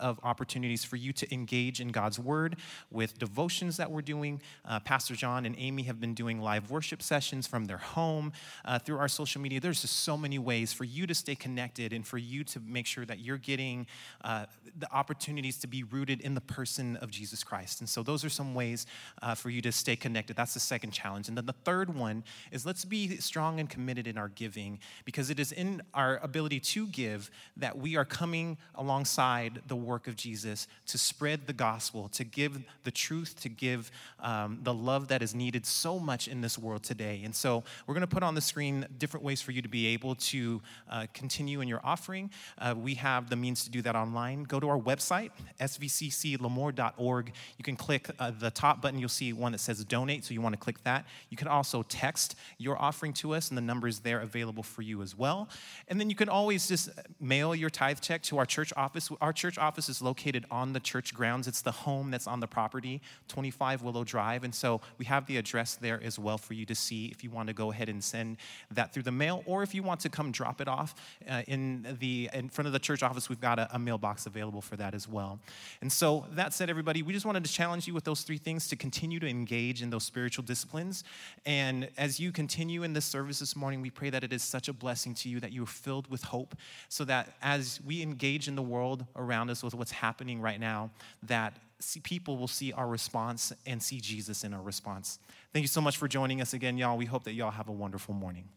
of 0.00 0.18
opportunities 0.22 0.84
for 0.84 0.96
you 0.96 1.12
to 1.12 1.34
engage 1.34 1.80
in 1.80 1.88
God's 1.88 2.18
Word 2.18 2.56
with 2.90 3.18
devotions 3.18 3.76
that 3.76 3.90
we're 3.90 4.02
doing. 4.02 4.40
Uh, 4.64 4.80
Pastor 4.80 5.14
John 5.14 5.44
and 5.44 5.54
Amy 5.58 5.82
have 5.82 6.00
been 6.00 6.14
doing 6.14 6.40
live 6.40 6.70
worship 6.70 7.02
sessions 7.02 7.46
from 7.46 7.66
their 7.66 7.78
home 7.78 8.32
uh, 8.64 8.78
through 8.78 8.98
our 8.98 9.08
social 9.08 9.40
media. 9.40 9.60
There's 9.60 9.82
just 9.82 9.96
so 10.00 10.16
many 10.16 10.38
ways 10.38 10.72
for 10.72 10.84
you 10.84 11.06
to 11.06 11.14
stay 11.14 11.34
connected 11.34 11.92
and 11.92 12.06
for 12.06 12.16
you 12.16 12.42
to 12.44 12.60
make 12.60 12.86
sure 12.86 13.04
that 13.04 13.18
you're 13.20 13.36
getting 13.36 13.86
uh, 14.22 14.46
the 14.78 14.90
opportunities 14.92 15.58
to 15.58 15.66
be 15.66 15.82
rooted 15.82 16.20
in 16.22 16.34
the 16.34 16.40
person 16.40 16.96
of 16.96 17.10
Jesus 17.10 17.44
Christ. 17.44 17.80
And 17.80 17.88
so 17.88 18.02
those 18.02 18.24
are 18.24 18.30
some 18.30 18.54
ways 18.54 18.86
uh, 19.20 19.34
for 19.34 19.50
you 19.50 19.60
to 19.62 19.72
stay 19.72 19.96
connected. 19.96 20.36
That's 20.36 20.54
the 20.54 20.60
second 20.60 20.92
challenge. 20.92 21.28
And 21.28 21.36
then 21.36 21.46
the 21.46 21.52
third 21.52 21.94
one 21.94 22.24
is 22.50 22.64
let's 22.64 22.84
be 22.84 23.16
strong 23.18 23.60
and 23.60 23.68
committed 23.68 24.06
in 24.06 24.16
our 24.16 24.28
giving 24.28 24.78
because 25.04 25.28
it 25.28 25.38
is 25.38 25.52
in 25.52 25.82
our 25.92 26.18
ability 26.22 26.60
to 26.60 26.86
give 26.86 27.30
that 27.56 27.76
we 27.76 27.96
are 27.96 28.04
coming 28.04 28.56
alongside 28.74 29.33
the 29.66 29.76
work 29.76 30.08
of 30.08 30.16
Jesus 30.16 30.66
to 30.86 30.98
spread 30.98 31.46
the 31.46 31.52
gospel, 31.52 32.08
to 32.10 32.24
give 32.24 32.62
the 32.84 32.90
truth, 32.90 33.40
to 33.40 33.48
give 33.48 33.90
um, 34.20 34.58
the 34.62 34.74
love 34.74 35.08
that 35.08 35.22
is 35.22 35.34
needed 35.34 35.66
so 35.66 35.98
much 35.98 36.28
in 36.28 36.40
this 36.40 36.58
world 36.58 36.82
today. 36.82 37.22
And 37.24 37.34
so 37.34 37.64
we're 37.86 37.94
going 37.94 38.06
to 38.08 38.14
put 38.14 38.22
on 38.22 38.34
the 38.34 38.40
screen 38.40 38.86
different 38.98 39.24
ways 39.24 39.40
for 39.40 39.52
you 39.52 39.62
to 39.62 39.68
be 39.68 39.86
able 39.88 40.14
to 40.16 40.60
uh, 40.90 41.06
continue 41.12 41.60
in 41.60 41.68
your 41.68 41.80
offering. 41.84 42.30
Uh, 42.58 42.74
we 42.76 42.94
have 42.94 43.30
the 43.30 43.36
means 43.36 43.64
to 43.64 43.70
do 43.70 43.82
that 43.82 43.96
online. 43.96 44.44
Go 44.44 44.60
to 44.60 44.68
our 44.68 44.78
website, 44.78 45.30
svcclemoore.org. 45.60 47.32
You 47.58 47.64
can 47.64 47.76
click 47.76 48.10
uh, 48.18 48.32
the 48.38 48.50
top 48.50 48.80
button, 48.80 48.98
you'll 48.98 49.08
see 49.08 49.32
one 49.32 49.52
that 49.52 49.58
says 49.58 49.84
donate, 49.84 50.24
so 50.24 50.34
you 50.34 50.40
want 50.40 50.54
to 50.54 50.60
click 50.60 50.82
that. 50.84 51.06
You 51.30 51.36
can 51.36 51.48
also 51.48 51.82
text 51.82 52.36
your 52.58 52.80
offering 52.80 53.12
to 53.14 53.34
us, 53.34 53.48
and 53.48 53.58
the 53.58 53.62
number 53.62 53.88
is 53.88 54.00
there 54.00 54.20
available 54.20 54.62
for 54.62 54.82
you 54.82 55.02
as 55.02 55.16
well. 55.16 55.48
And 55.88 56.00
then 56.00 56.10
you 56.10 56.16
can 56.16 56.28
always 56.28 56.68
just 56.68 56.90
mail 57.20 57.54
your 57.54 57.70
tithe 57.70 58.00
check 58.00 58.22
to 58.24 58.38
our 58.38 58.46
church 58.46 58.72
office. 58.76 59.10
Our 59.24 59.32
church 59.32 59.56
office 59.56 59.88
is 59.88 60.02
located 60.02 60.44
on 60.50 60.74
the 60.74 60.80
church 60.80 61.14
grounds, 61.14 61.48
it's 61.48 61.62
the 61.62 61.72
home 61.72 62.10
that's 62.10 62.26
on 62.26 62.40
the 62.40 62.46
property, 62.46 63.00
25 63.28 63.82
Willow 63.82 64.04
Drive. 64.04 64.44
And 64.44 64.54
so 64.54 64.82
we 64.98 65.06
have 65.06 65.24
the 65.24 65.38
address 65.38 65.76
there 65.76 65.98
as 66.04 66.18
well 66.18 66.36
for 66.36 66.52
you 66.52 66.66
to 66.66 66.74
see 66.74 67.06
if 67.06 67.24
you 67.24 67.30
want 67.30 67.48
to 67.48 67.54
go 67.54 67.72
ahead 67.72 67.88
and 67.88 68.04
send 68.04 68.36
that 68.72 68.92
through 68.92 69.04
the 69.04 69.10
mail, 69.10 69.42
or 69.46 69.62
if 69.62 69.74
you 69.74 69.82
want 69.82 70.00
to 70.00 70.10
come 70.10 70.30
drop 70.30 70.60
it 70.60 70.68
off 70.68 70.94
uh, 71.26 71.40
in 71.48 71.96
the 72.00 72.28
in 72.34 72.50
front 72.50 72.66
of 72.66 72.74
the 72.74 72.78
church 72.78 73.02
office, 73.02 73.30
we've 73.30 73.40
got 73.40 73.58
a, 73.58 73.66
a 73.74 73.78
mailbox 73.78 74.26
available 74.26 74.60
for 74.60 74.76
that 74.76 74.92
as 74.92 75.08
well. 75.08 75.40
And 75.80 75.90
so 75.90 76.26
that 76.32 76.52
said, 76.52 76.68
everybody, 76.68 77.00
we 77.00 77.14
just 77.14 77.24
wanted 77.24 77.46
to 77.46 77.50
challenge 77.50 77.86
you 77.86 77.94
with 77.94 78.04
those 78.04 78.24
three 78.24 78.36
things 78.36 78.68
to 78.68 78.76
continue 78.76 79.20
to 79.20 79.26
engage 79.26 79.80
in 79.80 79.88
those 79.88 80.04
spiritual 80.04 80.44
disciplines. 80.44 81.02
And 81.46 81.88
as 81.96 82.20
you 82.20 82.30
continue 82.30 82.82
in 82.82 82.92
this 82.92 83.06
service 83.06 83.38
this 83.38 83.56
morning, 83.56 83.80
we 83.80 83.88
pray 83.88 84.10
that 84.10 84.22
it 84.22 84.34
is 84.34 84.42
such 84.42 84.68
a 84.68 84.74
blessing 84.74 85.14
to 85.14 85.30
you 85.30 85.40
that 85.40 85.50
you 85.50 85.62
are 85.62 85.66
filled 85.66 86.10
with 86.10 86.24
hope, 86.24 86.54
so 86.90 87.06
that 87.06 87.36
as 87.40 87.80
we 87.86 88.02
engage 88.02 88.48
in 88.48 88.54
the 88.54 88.62
world 88.62 89.06
around 89.16 89.50
us 89.50 89.62
with 89.62 89.74
what's 89.74 89.92
happening 89.92 90.40
right 90.40 90.60
now, 90.60 90.90
that 91.22 91.54
people 92.02 92.36
will 92.36 92.48
see 92.48 92.72
our 92.72 92.86
response 92.86 93.52
and 93.66 93.82
see 93.82 94.00
Jesus 94.00 94.44
in 94.44 94.54
our 94.54 94.62
response. 94.62 95.18
Thank 95.52 95.64
you 95.64 95.68
so 95.68 95.80
much 95.80 95.96
for 95.96 96.08
joining 96.08 96.40
us 96.40 96.54
again, 96.54 96.78
y'all. 96.78 96.96
We 96.96 97.04
hope 97.06 97.24
that 97.24 97.34
y'all 97.34 97.50
have 97.50 97.68
a 97.68 97.72
wonderful 97.72 98.14
morning. 98.14 98.48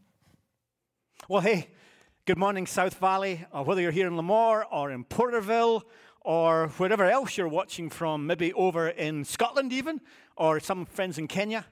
Well, 1.28 1.42
hey, 1.42 1.68
good 2.26 2.38
morning, 2.38 2.66
South 2.68 2.96
Valley, 3.00 3.46
or 3.52 3.64
whether 3.64 3.82
you're 3.82 3.92
here 3.92 4.08
in 4.08 4.14
Lemoore 4.14 4.64
or 4.72 4.92
in 4.92 5.04
Porterville 5.04 5.84
or 6.22 6.68
wherever 6.78 7.06
else 7.06 7.38
you're 7.38 7.48
watching 7.48 7.90
from, 7.90 8.28
maybe 8.28 8.54
over 8.54 8.90
in 8.90 9.26
Scotland 9.26 9.74
even, 9.74 10.00
or 10.36 10.60
some 10.60 10.86
friends 10.86 11.18
in 11.18 11.28
Kenya. 11.28 11.66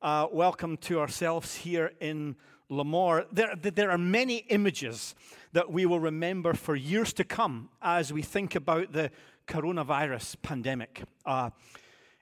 Uh, 0.00 0.26
welcome 0.32 0.76
to 0.76 0.98
ourselves 1.00 1.54
here 1.56 1.92
in 2.00 2.36
Lemoore. 2.70 3.26
There, 3.32 3.54
there 3.56 3.90
are 3.90 3.98
many 3.98 4.38
images 4.48 5.14
that 5.52 5.70
we 5.70 5.86
will 5.86 6.00
remember 6.00 6.54
for 6.54 6.74
years 6.74 7.12
to 7.14 7.24
come 7.24 7.68
as 7.82 8.12
we 8.12 8.22
think 8.22 8.54
about 8.54 8.92
the 8.92 9.10
coronavirus 9.46 10.36
pandemic. 10.42 11.02
Uh, 11.26 11.50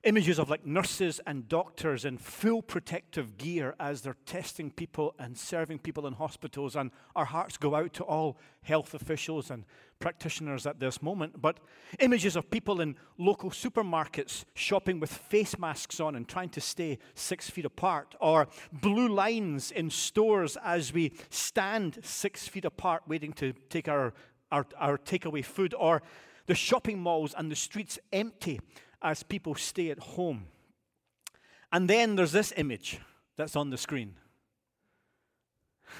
images 0.02 0.38
of 0.38 0.48
like 0.48 0.64
nurses 0.64 1.20
and 1.26 1.48
doctors 1.48 2.04
in 2.04 2.16
full 2.16 2.62
protective 2.62 3.36
gear 3.36 3.74
as 3.78 4.00
they're 4.00 4.16
testing 4.24 4.70
people 4.70 5.14
and 5.18 5.36
serving 5.36 5.78
people 5.78 6.06
in 6.06 6.14
hospitals. 6.14 6.74
And 6.74 6.90
our 7.14 7.26
hearts 7.26 7.56
go 7.56 7.74
out 7.74 7.92
to 7.94 8.04
all 8.04 8.38
health 8.62 8.94
officials 8.94 9.50
and 9.50 9.64
practitioners 9.98 10.66
at 10.66 10.80
this 10.80 11.02
moment. 11.02 11.42
But 11.42 11.60
images 11.98 12.34
of 12.34 12.50
people 12.50 12.80
in 12.80 12.96
local 13.18 13.50
supermarkets 13.50 14.44
shopping 14.54 15.00
with 15.00 15.12
face 15.12 15.58
masks 15.58 16.00
on 16.00 16.16
and 16.16 16.26
trying 16.26 16.48
to 16.50 16.60
stay 16.60 16.98
six 17.14 17.50
feet 17.50 17.66
apart, 17.66 18.14
or 18.20 18.48
blue 18.72 19.08
lines 19.08 19.70
in 19.70 19.90
stores 19.90 20.56
as 20.64 20.92
we 20.94 21.12
stand 21.28 21.98
six 22.02 22.48
feet 22.48 22.64
apart 22.64 23.02
waiting 23.06 23.34
to 23.34 23.52
take 23.68 23.88
our, 23.88 24.14
our, 24.50 24.66
our 24.78 24.96
takeaway 24.96 25.44
food, 25.44 25.74
or 25.78 26.02
the 26.46 26.54
shopping 26.54 26.98
malls 26.98 27.34
and 27.36 27.50
the 27.50 27.56
streets 27.56 27.98
empty 28.12 28.60
as 29.02 29.22
people 29.22 29.54
stay 29.54 29.90
at 29.90 29.98
home. 29.98 30.46
And 31.72 31.88
then 31.88 32.16
there's 32.16 32.32
this 32.32 32.52
image 32.56 32.98
that's 33.36 33.56
on 33.56 33.70
the 33.70 33.78
screen. 33.78 34.14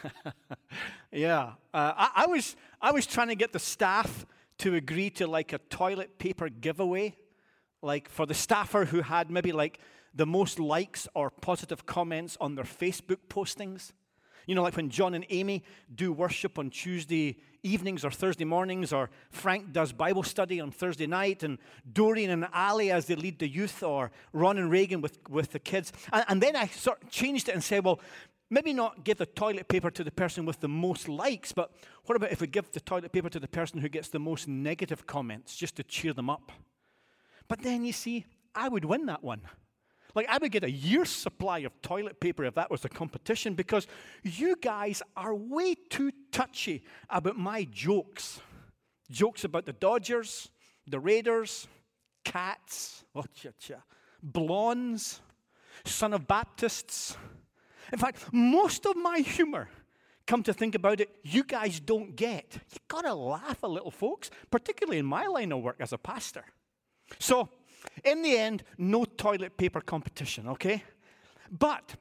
yeah, 1.13 1.53
uh, 1.75 1.93
I, 1.97 2.11
I, 2.17 2.27
was, 2.27 2.57
I 2.81 2.93
was 2.93 3.07
trying 3.07 3.29
to 3.29 3.35
get 3.35 3.53
the 3.53 3.59
staff 3.59 4.27
to 4.59 4.75
agree 4.75 5.11
to 5.11 5.27
like 5.27 5.53
a 5.53 5.59
toilet 5.59 6.19
paper 6.19 6.49
giveaway, 6.49 7.17
like 7.83 8.09
for 8.09 8.27
the 8.27 8.35
staffer 8.35 8.85
who 8.85 9.01
had 9.01 9.31
maybe 9.31 9.53
like 9.53 9.81
the 10.15 10.27
most 10.27 10.59
likes 10.59 11.09
or 11.15 11.31
positive 11.31 11.87
comments 11.87 12.37
on 12.41 12.55
their 12.55 12.65
Facebook 12.65 13.19
postings. 13.29 13.93
You 14.47 14.55
know, 14.55 14.63
like 14.63 14.77
when 14.77 14.91
John 14.91 15.15
and 15.15 15.25
Amy 15.31 15.65
do 15.95 16.13
worship 16.13 16.59
on 16.59 16.71
Tuesday 16.71 17.39
evenings 17.63 18.05
or 18.05 18.11
Thursday 18.11 18.45
mornings, 18.45 18.93
or 18.93 19.11
Frank 19.31 19.73
does 19.73 19.93
Bible 19.93 20.23
study 20.23 20.61
on 20.61 20.71
Thursday 20.71 21.07
night, 21.07 21.43
and 21.43 21.59
Dorian 21.93 22.31
and 22.31 22.47
Ali 22.53 22.91
as 22.91 23.07
they 23.07 23.15
lead 23.15 23.39
the 23.39 23.49
youth, 23.49 23.83
or 23.83 24.11
Ron 24.33 24.59
and 24.59 24.71
Reagan 24.71 25.01
with, 25.01 25.19
with 25.29 25.53
the 25.53 25.59
kids. 25.59 25.93
And, 26.13 26.25
and 26.29 26.43
then 26.43 26.57
I 26.57 26.67
sort 26.67 27.03
of 27.03 27.11
changed 27.11 27.49
it 27.49 27.53
and 27.53 27.63
said, 27.63 27.85
well, 27.85 28.01
maybe 28.51 28.73
not 28.73 29.05
give 29.05 29.19
the 29.19 29.27
toilet 29.27 29.69
paper 29.69 29.91
to 29.91 30.05
the 30.05 30.11
person 30.11 30.45
with 30.45 30.61
the 30.61 30.69
most 30.69 31.09
likes, 31.09 31.53
but 31.53 31.73
what 32.07 32.17
about 32.17 32.33
if 32.33 32.41
we 32.41 32.47
give 32.47 32.71
the 32.73 32.81
toilet 32.81 33.13
paper 33.13 33.31
to 33.31 33.41
the 33.41 33.49
person 33.49 33.81
who 33.81 33.89
gets 33.89 34.09
the 34.09 34.19
most 34.19 34.49
negative 34.49 35.07
comments 35.07 35.55
just 35.55 35.77
to 35.77 35.85
cheer 35.85 36.13
them 36.13 36.29
up? 36.29 36.51
But 37.47 37.63
then 37.63 37.85
you 37.85 37.93
see, 37.93 38.27
I 38.55 38.69
would 38.69 38.85
win 38.85 39.07
that 39.07 39.23
one. 39.23 39.43
Like, 40.15 40.29
I 40.29 40.39
would 40.39 40.53
get 40.53 40.65
a 40.65 40.71
year's 40.71 41.11
supply 41.11 41.59
of 41.61 41.81
toilet 41.83 42.21
paper 42.21 42.45
if 42.45 42.55
that 42.55 42.71
was 42.71 42.85
a 42.85 42.89
competition 42.89 43.55
because 43.55 43.87
you 44.23 44.57
guys 44.57 45.03
are 45.17 45.35
way 45.35 45.75
too 45.75 46.13
touchy 46.33 46.85
about 47.09 47.37
my 47.37 47.65
jokes. 47.71 48.41
Jokes 49.11 49.45
about 49.45 49.67
the 49.67 49.73
Dodgers, 49.73 50.51
the 50.87 51.01
Raiders, 51.01 51.67
cats, 52.25 53.05
oh, 53.15 53.25
cha, 53.35 53.77
blondes, 54.23 55.21
son 55.85 56.13
of 56.13 56.27
Baptists. 56.27 57.17
In 57.93 57.99
fact, 57.99 58.33
most 58.33 58.87
of 58.87 58.97
my 58.97 59.19
humor, 59.19 59.69
come 60.27 60.43
to 60.45 60.53
think 60.53 60.75
about 60.75 61.01
it, 61.01 61.09
you 61.25 61.43
guys 61.43 61.81
don't 61.81 62.15
get. 62.15 62.59
You 62.71 62.79
gotta 62.87 63.15
laugh 63.15 63.63
a 63.63 63.69
little, 63.69 63.91
folks, 63.91 64.31
particularly 64.51 64.99
in 64.99 65.07
my 65.07 65.27
line 65.27 65.51
of 65.53 65.61
work 65.61 65.77
as 65.81 65.93
a 65.93 65.99
pastor. 65.99 66.45
So, 67.19 67.49
in 68.05 68.23
the 68.23 68.37
end, 68.37 68.63
no 68.79 69.05
toilet 69.05 69.57
paper 69.57 69.81
competition, 69.81 70.49
okay? 70.49 70.85
But 71.51 71.95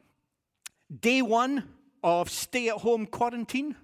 day 1.02 1.22
one 1.22 1.64
of 2.04 2.30
stay 2.30 2.70
at 2.70 2.76
home 2.76 3.06
quarantine, 3.06 3.76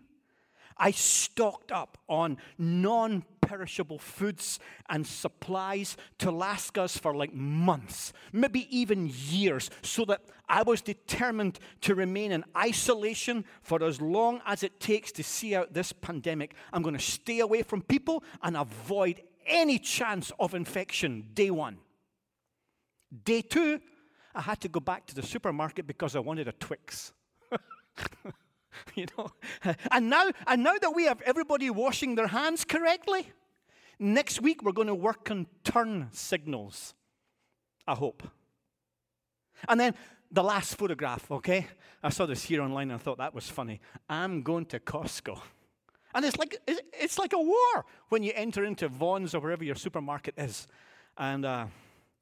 I 0.77 0.91
stocked 0.91 1.71
up 1.71 1.97
on 2.09 2.37
non 2.57 3.23
perishable 3.41 3.99
foods 3.99 4.59
and 4.89 5.05
supplies 5.05 5.95
to 6.17 6.31
last 6.31 6.77
us 6.77 6.97
for 6.97 7.13
like 7.13 7.33
months, 7.33 8.11
maybe 8.33 8.67
even 8.75 9.11
years, 9.13 9.69
so 9.81 10.03
that 10.05 10.21
I 10.49 10.63
was 10.63 10.81
determined 10.81 11.59
to 11.81 11.95
remain 11.95 12.31
in 12.31 12.43
isolation 12.57 13.45
for 13.61 13.83
as 13.83 14.01
long 14.01 14.41
as 14.45 14.63
it 14.63 14.79
takes 14.79 15.11
to 15.13 15.23
see 15.23 15.55
out 15.55 15.73
this 15.73 15.93
pandemic. 15.93 16.55
I'm 16.73 16.81
going 16.81 16.97
to 16.97 17.01
stay 17.01 17.39
away 17.39 17.63
from 17.63 17.81
people 17.81 18.23
and 18.41 18.57
avoid 18.57 19.21
any 19.45 19.77
chance 19.77 20.31
of 20.39 20.55
infection 20.55 21.27
day 21.33 21.51
one. 21.51 21.77
Day 23.23 23.41
two, 23.41 23.79
I 24.33 24.41
had 24.41 24.59
to 24.61 24.67
go 24.67 24.79
back 24.79 25.05
to 25.07 25.15
the 25.15 25.23
supermarket 25.23 25.87
because 25.87 26.15
I 26.15 26.19
wanted 26.19 26.47
a 26.47 26.51
Twix. 26.51 27.13
you 28.95 29.05
know? 29.17 29.31
And 29.91 30.09
now, 30.09 30.31
and 30.47 30.63
now 30.63 30.75
that 30.81 30.93
we 30.93 31.05
have 31.05 31.21
everybody 31.21 31.69
washing 31.69 32.15
their 32.15 32.27
hands 32.27 32.65
correctly, 32.65 33.31
next 33.99 34.41
week 34.41 34.63
we're 34.63 34.73
going 34.73 34.87
to 34.87 34.95
work 34.95 35.31
on 35.31 35.47
turn 35.63 36.09
signals. 36.11 36.93
I 37.87 37.95
hope. 37.95 38.23
And 39.69 39.79
then 39.79 39.93
the 40.31 40.43
last 40.43 40.75
photograph, 40.75 41.29
okay? 41.31 41.67
I 42.03 42.09
saw 42.09 42.25
this 42.25 42.43
here 42.43 42.61
online 42.61 42.91
and 42.91 42.99
I 42.99 43.03
thought 43.03 43.19
that 43.19 43.33
was 43.33 43.49
funny. 43.49 43.79
I'm 44.09 44.41
going 44.41 44.65
to 44.67 44.79
Costco. 44.79 45.39
And 46.13 46.23
it's 46.25 46.37
like, 46.37 46.57
it's 46.67 47.19
like 47.19 47.33
a 47.33 47.41
war 47.41 47.85
when 48.09 48.23
you 48.23 48.31
enter 48.35 48.63
into 48.63 48.87
Vons 48.87 49.35
or 49.35 49.39
wherever 49.39 49.63
your 49.63 49.75
supermarket 49.75 50.33
is. 50.37 50.67
And 51.17 51.45
uh, 51.45 51.65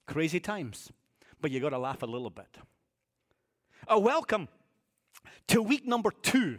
crazy 0.05 0.39
times, 0.39 0.91
but 1.41 1.51
you 1.51 1.59
got 1.59 1.69
to 1.69 1.77
laugh 1.77 2.03
a 2.03 2.05
little 2.05 2.29
bit. 2.29 2.57
A 3.87 3.99
welcome 3.99 4.47
to 5.47 5.61
week 5.61 5.85
number 5.85 6.11
two 6.11 6.57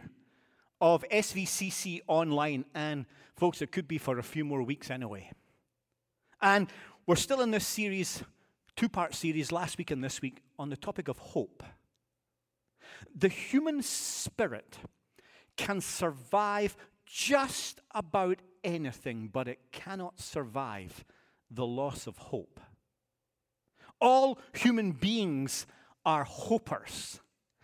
of 0.81 1.03
SVCC 1.11 2.01
Online. 2.07 2.65
And 2.73 3.05
folks, 3.35 3.61
it 3.61 3.71
could 3.71 3.87
be 3.87 3.97
for 3.97 4.19
a 4.19 4.23
few 4.23 4.45
more 4.45 4.63
weeks 4.63 4.91
anyway. 4.91 5.31
And 6.41 6.67
we're 7.07 7.15
still 7.15 7.41
in 7.41 7.51
this 7.51 7.65
series, 7.65 8.23
two 8.75 8.89
part 8.89 9.15
series, 9.15 9.51
last 9.51 9.77
week 9.77 9.91
and 9.91 10.03
this 10.03 10.21
week, 10.21 10.41
on 10.59 10.69
the 10.69 10.77
topic 10.77 11.07
of 11.07 11.17
hope. 11.17 11.63
The 13.15 13.29
human 13.29 13.81
spirit 13.81 14.77
can 15.57 15.81
survive 15.81 16.75
just 17.05 17.81
about 17.93 18.39
anything, 18.63 19.29
but 19.31 19.47
it 19.47 19.59
cannot 19.71 20.19
survive 20.19 21.05
the 21.49 21.65
loss 21.65 22.07
of 22.07 22.17
hope. 22.17 22.59
All 24.05 24.37
human 24.53 24.91
beings 24.91 25.65
are 26.05 26.25
hopers. 26.25 27.19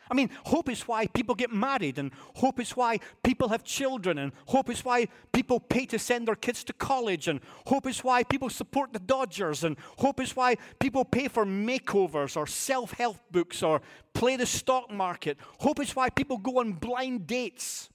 I 0.10 0.15
mean, 0.15 0.32
hope 0.43 0.69
is 0.69 0.88
why 0.88 1.06
people 1.06 1.36
get 1.36 1.54
married, 1.54 1.99
and 1.99 2.12
hope 2.36 2.60
is 2.60 2.71
why 2.71 2.99
people 3.23 3.49
have 3.49 3.63
children, 3.63 4.17
and 4.17 4.32
hope 4.47 4.67
is 4.71 4.84
why 4.84 5.08
people 5.32 5.60
pay 5.60 5.86
to 5.86 5.99
send 5.99 6.27
their 6.27 6.36
kids 6.36 6.63
to 6.63 6.73
college, 6.73 7.27
and 7.27 7.41
hope 7.67 7.86
is 7.86 8.04
why 8.04 8.23
people 8.23 8.49
support 8.49 8.91
the 8.91 8.97
Dodgers, 8.97 9.63
and 9.63 9.77
hope 9.99 10.19
is 10.19 10.36
why 10.36 10.56
people 10.80 11.06
pay 11.06 11.27
for 11.27 11.45
makeovers 11.45 12.36
or 12.36 12.47
self 12.47 12.93
help 12.93 13.17
books 13.30 13.62
or 13.62 13.80
play 14.15 14.36
the 14.36 14.47
stock 14.47 14.91
market. 14.91 15.38
Hope 15.60 15.80
is 15.80 15.95
why 15.95 16.10
people 16.10 16.39
go 16.39 16.60
on 16.60 16.73
blind 16.73 17.27
dates. 17.27 17.88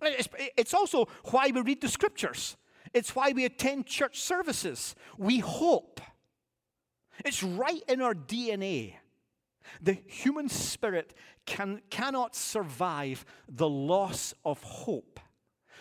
It's, 0.00 0.28
it's 0.56 0.74
also 0.74 1.08
why 1.32 1.50
we 1.52 1.60
read 1.60 1.80
the 1.80 1.88
scriptures, 1.88 2.56
it's 2.94 3.16
why 3.16 3.32
we 3.32 3.44
attend 3.44 3.86
church 3.86 4.20
services. 4.20 4.94
We 5.18 5.40
hope. 5.40 6.00
It's 7.24 7.42
right 7.42 7.82
in 7.88 8.00
our 8.00 8.14
DNA. 8.14 8.94
The 9.80 9.98
human 10.06 10.48
spirit 10.48 11.14
can, 11.46 11.82
cannot 11.90 12.34
survive 12.36 13.24
the 13.48 13.68
loss 13.68 14.34
of 14.44 14.62
hope. 14.62 15.20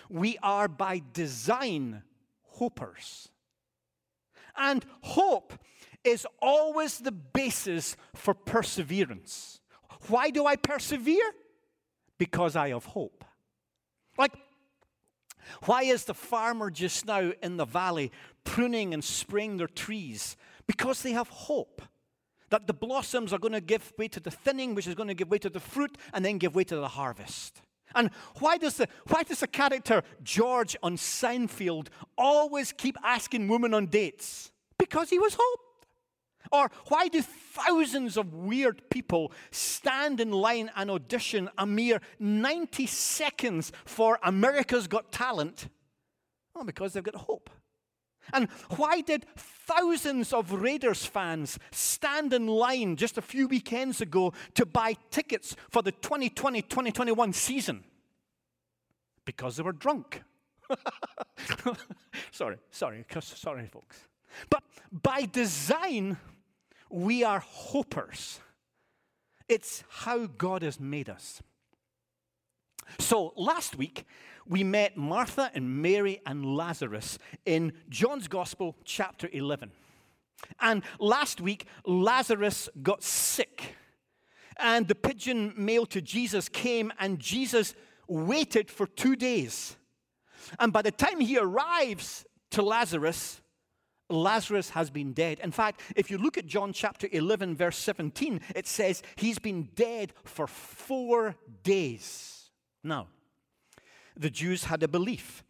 We 0.10 0.38
are 0.44 0.68
by 0.68 1.02
design 1.14 2.04
hopers. 2.44 3.30
And 4.56 4.86
hope 5.02 5.54
is 6.04 6.28
always 6.42 7.00
the 7.00 7.12
basis 7.12 7.96
for 8.16 8.34
perseverance. 8.34 9.62
Why 10.08 10.30
do 10.30 10.46
I 10.46 10.56
persevere? 10.56 11.32
Because 12.18 12.56
I 12.56 12.70
have 12.70 12.86
hope. 12.86 13.26
Like, 14.18 14.34
why 15.66 15.84
is 15.84 16.06
the 16.06 16.14
farmer 16.14 16.70
just 16.70 17.06
now 17.06 17.32
in 17.42 17.58
the 17.58 17.66
valley 17.66 18.12
pruning 18.44 18.94
and 18.94 19.04
spraying 19.04 19.58
their 19.58 19.68
trees? 19.68 20.38
Because 20.68 21.02
they 21.02 21.12
have 21.12 21.28
hope 21.30 21.82
that 22.50 22.68
the 22.68 22.74
blossoms 22.74 23.34
are 23.34 23.40
going 23.40 23.54
to 23.54 23.62
give 23.62 23.92
way 23.98 24.08
to 24.08 24.20
the 24.20 24.32
thinning, 24.32 24.76
which 24.76 24.88
is 24.88 24.96
going 24.96 25.08
to 25.08 25.16
give 25.16 25.30
way 25.30 25.40
to 25.40 25.50
the 25.50 25.60
fruit, 25.60 25.98
and 26.14 26.24
then 26.24 26.38
give 26.38 26.56
way 26.56 26.64
to 26.64 26.76
the 26.76 26.88
harvest. 26.88 27.62
And 27.96 28.12
why 28.40 28.58
does 28.58 28.78
the, 28.78 28.88
why 29.08 29.24
does 29.24 29.40
the 29.40 29.48
character 29.48 30.04
George 30.24 30.76
on 30.82 30.98
Seinfeld 30.98 31.88
always 32.18 32.72
keep 32.72 32.98
asking 33.04 33.48
women 33.48 33.74
on 33.74 33.88
dates? 33.88 34.52
Because 34.78 35.10
he 35.10 35.20
was 35.20 35.36
hoped. 35.40 35.88
Or 36.52 36.70
why 36.90 37.08
do 37.08 37.22
thousands 37.22 38.18
of 38.18 38.34
weird 38.34 38.90
people 38.90 39.32
stand 39.50 40.20
in 40.20 40.32
line 40.32 40.70
and 40.76 40.92
audition 40.92 41.50
a 41.58 41.66
mere 41.66 42.02
90 42.20 42.86
seconds 42.86 43.72
for 43.86 44.20
America's 44.24 44.88
Got 44.88 45.12
Talent? 45.12 45.70
Well, 46.54 46.66
because 46.66 46.94
they've 46.94 47.04
got 47.04 47.16
hope. 47.16 47.50
And 48.32 48.50
why 48.78 49.02
did 49.02 49.26
thousands 49.36 50.32
of 50.32 50.52
Raiders 50.54 51.06
fans 51.06 51.60
stand 51.72 52.34
in 52.34 52.48
line 52.48 52.96
just 52.96 53.18
a 53.18 53.22
few 53.22 53.48
weekends 53.48 54.02
ago 54.02 54.34
to 54.56 54.66
buy 54.66 54.96
tickets 55.12 55.56
for 55.70 55.82
the 55.82 55.92
2020 55.92 56.62
2021 56.62 57.34
season? 57.34 57.84
Because 59.26 59.58
they 59.58 59.64
were 59.64 59.74
drunk. 59.74 60.24
sorry, 62.32 62.58
sorry, 62.72 63.06
sorry, 63.20 63.68
folks. 63.68 64.08
But 64.50 64.64
by 64.92 65.28
design, 65.32 66.18
we 66.90 67.24
are 67.24 67.40
hopers. 67.40 68.40
It's 69.50 69.84
how 69.90 70.26
God 70.26 70.62
has 70.62 70.80
made 70.80 71.10
us. 71.10 71.42
So 73.00 73.34
last 73.36 73.78
week, 73.78 74.06
we 74.48 74.64
met 74.64 74.98
Martha 74.98 75.52
and 75.54 75.82
Mary 75.82 76.22
and 76.26 76.46
Lazarus 76.56 77.18
in 77.46 77.74
John's 77.90 78.28
Gospel, 78.28 78.76
chapter 78.84 79.30
11. 79.32 79.72
And 80.60 80.84
last 81.00 81.40
week, 81.40 81.66
Lazarus 81.86 82.70
got 82.82 83.04
sick. 83.04 83.76
And 84.58 84.88
the 84.88 84.96
pigeon 84.96 85.54
mail 85.58 85.86
to 85.88 86.02
Jesus 86.02 86.50
came, 86.50 86.92
and 87.00 87.20
Jesus 87.20 87.74
waited 88.08 88.70
for 88.70 88.86
two 88.86 89.16
days. 89.16 89.78
And 90.60 90.74
by 90.74 90.82
the 90.82 90.92
time 90.92 91.20
he 91.20 91.38
arrives 91.38 92.26
to 92.52 92.62
Lazarus, 92.62 93.42
Lazarus 94.10 94.72
has 94.72 94.90
been 94.90 95.14
dead. 95.14 95.40
In 95.40 95.52
fact, 95.52 95.82
if 95.96 96.12
you 96.12 96.18
look 96.18 96.38
at 96.38 96.46
John 96.46 96.74
chapter 96.74 97.08
11, 97.12 97.56
verse 97.56 97.78
17, 97.78 98.42
it 98.56 98.68
says 98.68 99.02
he's 99.16 99.40
been 99.40 99.70
dead 99.76 100.14
for 100.24 100.46
four 100.46 101.36
days. 101.64 102.50
Now, 102.84 103.08
the 104.18 104.30
Jews 104.30 104.66
had 104.66 104.84
a 104.84 104.88
belief 104.88 105.44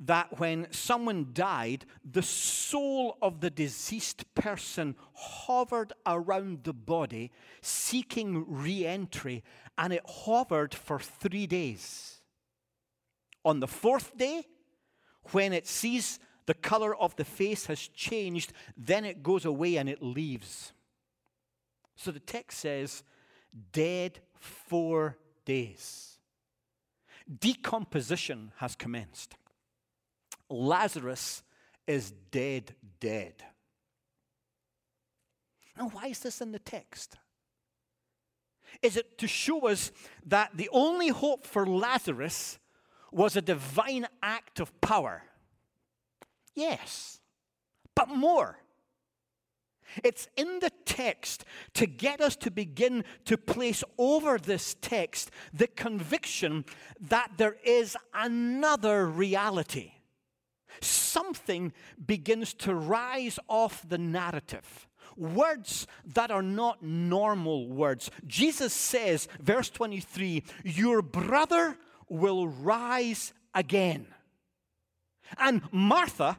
that 0.00 0.38
when 0.38 0.70
someone 0.70 1.30
died, 1.32 1.84
the 2.08 2.22
soul 2.22 3.18
of 3.20 3.40
the 3.40 3.50
deceased 3.50 4.32
person 4.34 4.94
hovered 5.12 5.92
around 6.06 6.62
the 6.62 6.72
body, 6.72 7.32
seeking 7.62 8.44
re 8.46 8.86
entry, 8.86 9.42
and 9.76 9.92
it 9.92 10.02
hovered 10.06 10.72
for 10.72 11.00
three 11.00 11.46
days. 11.46 12.20
On 13.44 13.58
the 13.60 13.66
fourth 13.66 14.16
day, 14.16 14.44
when 15.32 15.52
it 15.52 15.66
sees 15.66 16.20
the 16.46 16.54
color 16.54 16.94
of 16.94 17.16
the 17.16 17.24
face 17.24 17.66
has 17.66 17.80
changed, 17.88 18.52
then 18.76 19.04
it 19.04 19.22
goes 19.22 19.44
away 19.44 19.76
and 19.76 19.88
it 19.88 20.02
leaves. 20.02 20.72
So 21.96 22.12
the 22.12 22.20
text 22.20 22.60
says, 22.60 23.02
dead 23.72 24.20
four 24.38 25.18
days 25.44 26.17
decomposition 27.28 28.52
has 28.56 28.74
commenced. 28.74 29.36
Lazarus 30.48 31.42
is 31.86 32.12
dead, 32.30 32.74
dead. 33.00 33.34
Now, 35.76 35.90
why 35.90 36.08
is 36.08 36.20
this 36.20 36.40
in 36.40 36.52
the 36.52 36.58
text? 36.58 37.16
Is 38.82 38.96
it 38.96 39.18
to 39.18 39.26
show 39.26 39.68
us 39.68 39.92
that 40.26 40.50
the 40.54 40.68
only 40.72 41.08
hope 41.08 41.46
for 41.46 41.66
Lazarus 41.66 42.58
was 43.10 43.36
a 43.36 43.42
divine 43.42 44.06
act 44.22 44.60
of 44.60 44.78
power? 44.80 45.22
Yes, 46.54 47.20
but 47.94 48.08
more. 48.08 48.58
It's 50.04 50.28
in 50.36 50.60
the 50.60 50.70
text 50.84 51.44
to 51.74 51.86
get 51.86 52.20
us 52.20 52.36
to 52.36 52.50
begin 52.50 53.04
to 53.24 53.36
place 53.36 53.82
over 53.96 54.38
this 54.38 54.76
text 54.80 55.30
the 55.52 55.66
conviction 55.66 56.64
that 57.00 57.32
there 57.36 57.56
is 57.64 57.96
another 58.14 59.06
reality. 59.06 59.92
Something 60.80 61.72
begins 62.04 62.54
to 62.54 62.74
rise 62.74 63.38
off 63.48 63.88
the 63.88 63.98
narrative. 63.98 64.86
Words 65.16 65.86
that 66.14 66.30
are 66.30 66.42
not 66.42 66.82
normal 66.82 67.68
words. 67.68 68.10
Jesus 68.26 68.72
says, 68.72 69.26
verse 69.40 69.68
23, 69.70 70.44
Your 70.62 71.02
brother 71.02 71.76
will 72.08 72.46
rise 72.46 73.32
again. 73.54 74.06
And 75.36 75.62
Martha, 75.72 76.38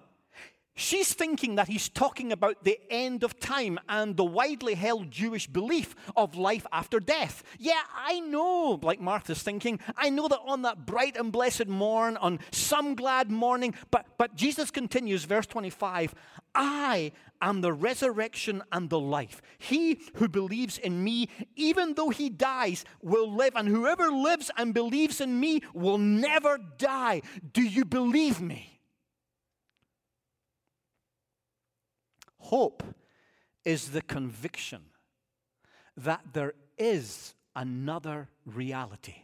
She's 0.80 1.14
thinking 1.14 1.56
that 1.56 1.68
he's 1.68 1.90
talking 1.90 2.32
about 2.32 2.64
the 2.64 2.80
end 2.90 3.26
of 3.26 3.38
time 3.38 3.80
and 3.90 4.16
the 4.16 4.24
widely 4.24 4.76
held 4.76 5.12
Jewish 5.12 5.46
belief 5.46 5.94
of 6.16 6.38
life 6.38 6.66
after 6.72 7.02
death. 7.02 7.44
Yeah, 7.58 7.82
I 7.94 8.22
know, 8.22 8.80
like 8.82 9.02
Martha's 9.02 9.44
thinking, 9.44 9.82
I 9.98 10.10
know 10.10 10.30
that 10.30 10.40
on 10.46 10.62
that 10.62 10.86
bright 10.86 11.18
and 11.18 11.34
blessed 11.34 11.68
morn, 11.68 12.16
on 12.16 12.40
some 12.52 12.96
glad 12.96 13.30
morning, 13.30 13.76
but, 13.92 14.06
but 14.18 14.38
Jesus 14.38 14.72
continues, 14.72 15.26
verse 15.26 15.46
25, 15.48 16.16
I 16.56 17.12
am 17.42 17.60
the 17.60 17.74
resurrection 17.74 18.64
and 18.72 18.90
the 18.90 19.02
life. 19.02 19.42
He 19.58 20.00
who 20.14 20.30
believes 20.30 20.78
in 20.78 21.04
me, 21.04 21.28
even 21.58 21.96
though 21.96 22.10
he 22.10 22.30
dies, 22.30 22.86
will 23.02 23.30
live, 23.30 23.52
and 23.58 23.68
whoever 23.68 24.10
lives 24.10 24.50
and 24.56 24.74
believes 24.74 25.20
in 25.20 25.42
me 25.42 25.62
will 25.74 25.98
never 25.98 26.58
die. 26.58 27.22
Do 27.52 27.64
you 27.64 27.84
believe 27.84 28.40
me? 28.40 28.79
Hope 32.40 32.84
is 33.64 33.92
the 33.92 34.02
conviction 34.02 34.82
that 35.96 36.22
there 36.34 36.54
is 36.78 37.34
another 37.56 38.30
reality. 38.46 39.16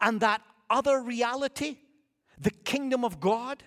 And 0.00 0.20
that 0.20 0.42
other 0.68 1.00
reality, 1.00 1.76
the 2.38 2.50
kingdom 2.50 3.04
of 3.04 3.20
God, 3.20 3.62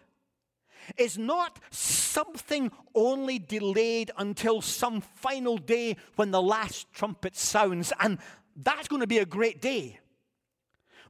is 0.97 1.17
not 1.17 1.59
something 1.69 2.71
only 2.95 3.37
delayed 3.37 4.11
until 4.17 4.61
some 4.61 5.01
final 5.01 5.57
day 5.57 5.95
when 6.15 6.31
the 6.31 6.41
last 6.41 6.91
trumpet 6.91 7.35
sounds, 7.35 7.93
and 7.99 8.17
that's 8.55 8.87
going 8.87 9.01
to 9.01 9.07
be 9.07 9.19
a 9.19 9.25
great 9.25 9.61
day. 9.61 9.99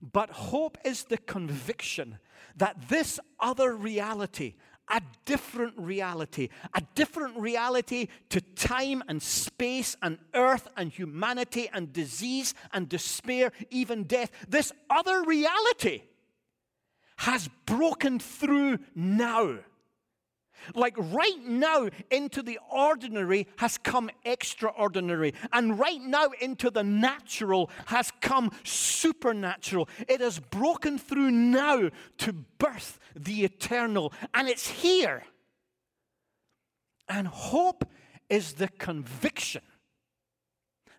But 0.02 0.30
hope 0.30 0.78
is 0.84 1.06
the 1.06 1.18
conviction 1.18 2.20
that 2.56 2.90
this 2.90 3.20
other 3.40 3.76
reality, 3.76 4.56
a 4.90 5.02
different 5.26 5.74
reality, 5.78 6.50
a 6.74 6.82
different 6.96 7.38
reality 7.38 8.08
to 8.30 8.42
time 8.42 9.04
and 9.08 9.22
space 9.22 9.96
and 10.02 10.18
earth 10.34 10.68
and 10.76 10.92
humanity 10.92 11.70
and 11.74 11.94
disease 11.94 12.54
and 12.74 12.90
despair, 12.90 13.52
even 13.70 14.04
death. 14.04 14.32
This 14.48 14.72
other 14.90 15.24
reality 15.24 16.02
has 17.18 17.50
broken 17.66 18.20
through 18.20 18.80
now. 18.96 19.60
Like 20.76 20.96
right 20.98 21.44
now, 21.46 21.90
into 22.12 22.42
the 22.42 22.60
ordinary 22.72 23.48
has 23.58 23.78
come 23.78 24.10
extraordinary. 24.24 25.34
And 25.52 25.80
right 25.80 26.02
now, 26.02 26.30
into 26.40 26.70
the 26.70 26.84
natural 26.84 27.70
has 27.88 28.12
come 28.22 28.52
supernatural. 28.64 29.90
It 30.08 30.22
has 30.22 30.40
broken 30.40 30.98
through 30.98 31.32
now 31.32 31.90
to 32.20 32.34
birth 32.34 33.00
the 33.16 33.44
eternal. 33.44 34.14
And 34.34 34.48
it's 34.48 34.68
here. 34.68 35.24
And 37.08 37.28
hope 37.28 37.86
is 38.30 38.54
the 38.54 38.68
conviction 38.68 39.62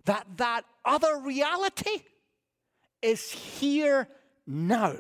that 0.05 0.27
that 0.39 0.65
other 0.85 1.21
reality 1.21 2.03
is 3.03 3.31
here 3.31 4.09
now. 4.47 4.97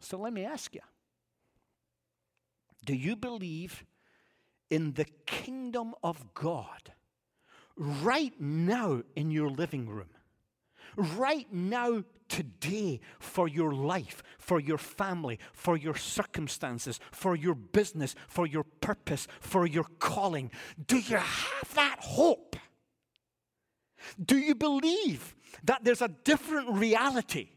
So 0.00 0.18
let 0.18 0.32
me 0.32 0.44
ask 0.44 0.74
you 0.74 0.82
do 2.86 2.94
you 2.94 3.16
believe 3.16 3.84
in 4.70 4.94
the 4.94 5.04
kingdom 5.26 5.94
of 6.02 6.32
God 6.32 6.92
right 7.76 8.32
now 8.40 9.02
in 9.14 9.30
your 9.30 9.50
living 9.50 9.88
room? 9.88 10.08
Right 10.96 11.52
now, 11.52 12.04
today, 12.28 13.00
for 13.18 13.48
your 13.48 13.72
life, 13.72 14.22
for 14.38 14.58
your 14.58 14.78
family, 14.78 15.38
for 15.52 15.76
your 15.76 15.94
circumstances, 15.94 16.98
for 17.12 17.36
your 17.36 17.54
business, 17.54 18.14
for 18.28 18.46
your 18.46 18.64
purpose, 18.80 19.28
for 19.40 19.66
your 19.66 19.84
calling. 19.98 20.50
Do 20.86 20.96
you 20.96 21.16
have 21.16 21.74
that 21.74 21.98
hope? 22.00 22.56
Do 24.24 24.38
you 24.38 24.54
believe 24.54 25.34
that 25.64 25.84
there's 25.84 26.02
a 26.02 26.08
different 26.08 26.70
reality 26.70 27.50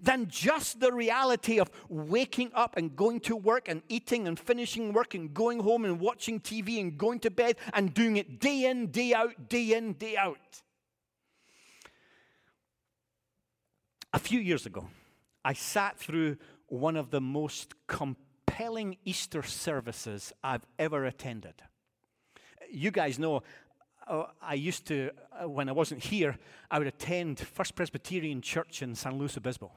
than 0.00 0.28
just 0.28 0.80
the 0.80 0.92
reality 0.92 1.58
of 1.58 1.70
waking 1.88 2.50
up 2.54 2.76
and 2.76 2.94
going 2.96 3.20
to 3.20 3.36
work 3.36 3.68
and 3.68 3.82
eating 3.88 4.26
and 4.26 4.38
finishing 4.38 4.92
work 4.92 5.14
and 5.14 5.34
going 5.34 5.60
home 5.60 5.84
and 5.84 6.00
watching 6.00 6.40
TV 6.40 6.80
and 6.80 6.96
going 6.98 7.18
to 7.20 7.30
bed 7.30 7.56
and 7.74 7.94
doing 7.94 8.16
it 8.16 8.40
day 8.40 8.66
in, 8.66 8.88
day 8.88 9.14
out, 9.14 9.48
day 9.48 9.74
in, 9.74 9.92
day 9.94 10.16
out? 10.16 10.38
A 14.12 14.18
few 14.18 14.40
years 14.40 14.66
ago, 14.66 14.88
I 15.44 15.54
sat 15.54 15.98
through 15.98 16.36
one 16.66 16.96
of 16.96 17.10
the 17.10 17.20
most 17.20 17.74
compelling 17.86 18.96
Easter 19.04 19.42
services 19.42 20.32
I've 20.42 20.66
ever 20.78 21.04
attended. 21.04 21.54
You 22.70 22.90
guys 22.90 23.18
know 23.18 23.42
uh, 24.12 24.26
I 24.42 24.54
used 24.54 24.86
to, 24.88 25.10
uh, 25.32 25.48
when 25.48 25.70
I 25.70 25.72
wasn't 25.72 26.04
here, 26.04 26.38
I 26.70 26.78
would 26.78 26.86
attend 26.86 27.40
First 27.40 27.74
Presbyterian 27.74 28.42
Church 28.42 28.82
in 28.82 28.94
San 28.94 29.16
Luis 29.16 29.38
Obispo. 29.38 29.72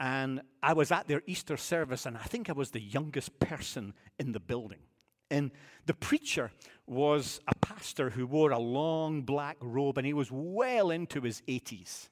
And 0.00 0.40
I 0.62 0.72
was 0.72 0.90
at 0.90 1.06
their 1.06 1.22
Easter 1.26 1.56
service, 1.56 2.06
and 2.06 2.16
I 2.16 2.22
think 2.22 2.48
I 2.48 2.52
was 2.52 2.72
the 2.72 2.80
youngest 2.80 3.38
person 3.38 3.94
in 4.18 4.32
the 4.32 4.40
building. 4.40 4.80
And 5.30 5.52
the 5.86 5.94
preacher 5.94 6.50
was 6.86 7.40
a 7.46 7.54
pastor 7.54 8.10
who 8.10 8.26
wore 8.26 8.50
a 8.50 8.58
long 8.58 9.22
black 9.22 9.58
robe, 9.60 9.98
and 9.98 10.06
he 10.06 10.12
was 10.12 10.30
well 10.32 10.90
into 10.90 11.20
his 11.20 11.42
80s. 11.46 12.08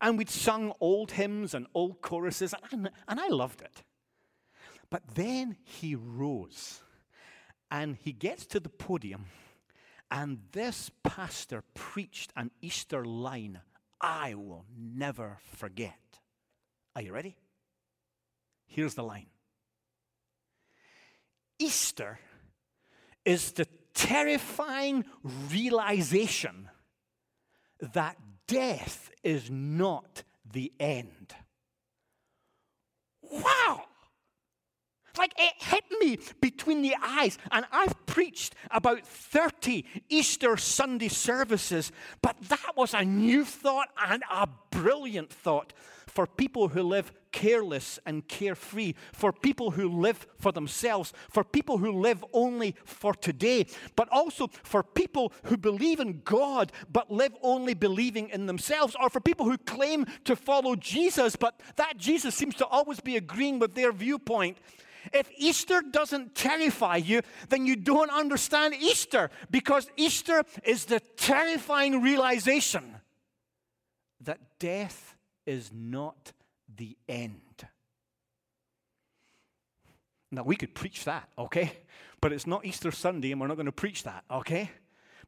And 0.00 0.18
we'd 0.18 0.30
sung 0.30 0.72
old 0.80 1.12
hymns 1.12 1.54
and 1.54 1.68
old 1.74 2.00
choruses, 2.00 2.54
and, 2.72 2.90
and 3.06 3.20
I 3.20 3.28
loved 3.28 3.62
it. 3.62 3.84
But 4.90 5.14
then 5.14 5.56
he 5.62 5.94
rose, 5.94 6.82
and 7.70 7.96
he 8.02 8.10
gets 8.10 8.46
to 8.46 8.58
the 8.58 8.68
podium 8.68 9.26
and 10.10 10.38
this 10.52 10.90
pastor 11.02 11.62
preached 11.74 12.32
an 12.36 12.50
Easter 12.60 13.04
line 13.04 13.60
I 14.00 14.34
will 14.34 14.66
never 14.76 15.38
forget. 15.56 15.98
Are 16.94 17.02
you 17.02 17.12
ready? 17.12 17.36
Here's 18.66 18.94
the 18.94 19.02
line 19.02 19.26
Easter 21.58 22.18
is 23.24 23.52
the 23.52 23.66
terrifying 23.94 25.04
realization 25.50 26.68
that 27.80 28.16
death 28.46 29.10
is 29.22 29.50
not 29.50 30.22
the 30.50 30.72
end. 30.78 31.34
Wow! 33.22 33.83
Like 35.18 35.34
it 35.38 35.54
hit 35.58 35.84
me 36.00 36.18
between 36.40 36.82
the 36.82 36.94
eyes. 37.02 37.38
And 37.50 37.66
I've 37.72 38.06
preached 38.06 38.54
about 38.70 39.06
30 39.06 39.84
Easter 40.08 40.56
Sunday 40.56 41.08
services, 41.08 41.92
but 42.22 42.36
that 42.48 42.76
was 42.76 42.94
a 42.94 43.04
new 43.04 43.44
thought 43.44 43.88
and 44.06 44.22
a 44.30 44.48
brilliant 44.70 45.32
thought 45.32 45.72
for 46.06 46.26
people 46.26 46.68
who 46.68 46.82
live 46.82 47.12
careless 47.32 47.98
and 48.06 48.26
carefree, 48.28 48.94
for 49.12 49.32
people 49.32 49.72
who 49.72 49.88
live 49.88 50.28
for 50.38 50.52
themselves, 50.52 51.12
for 51.28 51.42
people 51.42 51.78
who 51.78 51.90
live 51.90 52.24
only 52.32 52.76
for 52.84 53.12
today, 53.12 53.66
but 53.96 54.08
also 54.12 54.48
for 54.62 54.84
people 54.84 55.32
who 55.44 55.56
believe 55.56 55.98
in 55.98 56.20
God 56.24 56.70
but 56.92 57.10
live 57.10 57.34
only 57.42 57.74
believing 57.74 58.28
in 58.28 58.46
themselves, 58.46 58.94
or 59.00 59.10
for 59.10 59.18
people 59.18 59.46
who 59.46 59.58
claim 59.58 60.06
to 60.24 60.36
follow 60.36 60.76
Jesus, 60.76 61.34
but 61.34 61.58
that 61.74 61.96
Jesus 61.96 62.36
seems 62.36 62.54
to 62.56 62.66
always 62.66 63.00
be 63.00 63.16
agreeing 63.16 63.58
with 63.58 63.74
their 63.74 63.92
viewpoint. 63.92 64.58
If 65.12 65.28
Easter 65.36 65.82
doesn't 65.82 66.34
terrify 66.34 66.96
you, 66.96 67.22
then 67.48 67.66
you 67.66 67.76
don't 67.76 68.10
understand 68.10 68.74
Easter 68.74 69.30
because 69.50 69.88
Easter 69.96 70.42
is 70.64 70.86
the 70.86 71.00
terrifying 71.00 72.02
realization 72.02 72.96
that 74.20 74.40
death 74.58 75.16
is 75.46 75.70
not 75.72 76.32
the 76.74 76.96
end. 77.08 77.40
Now, 80.30 80.42
we 80.42 80.56
could 80.56 80.74
preach 80.74 81.04
that, 81.04 81.28
okay? 81.38 81.72
But 82.20 82.32
it's 82.32 82.46
not 82.46 82.64
Easter 82.64 82.90
Sunday, 82.90 83.30
and 83.30 83.40
we're 83.40 83.46
not 83.46 83.56
going 83.56 83.66
to 83.66 83.72
preach 83.72 84.02
that, 84.02 84.24
okay? 84.30 84.70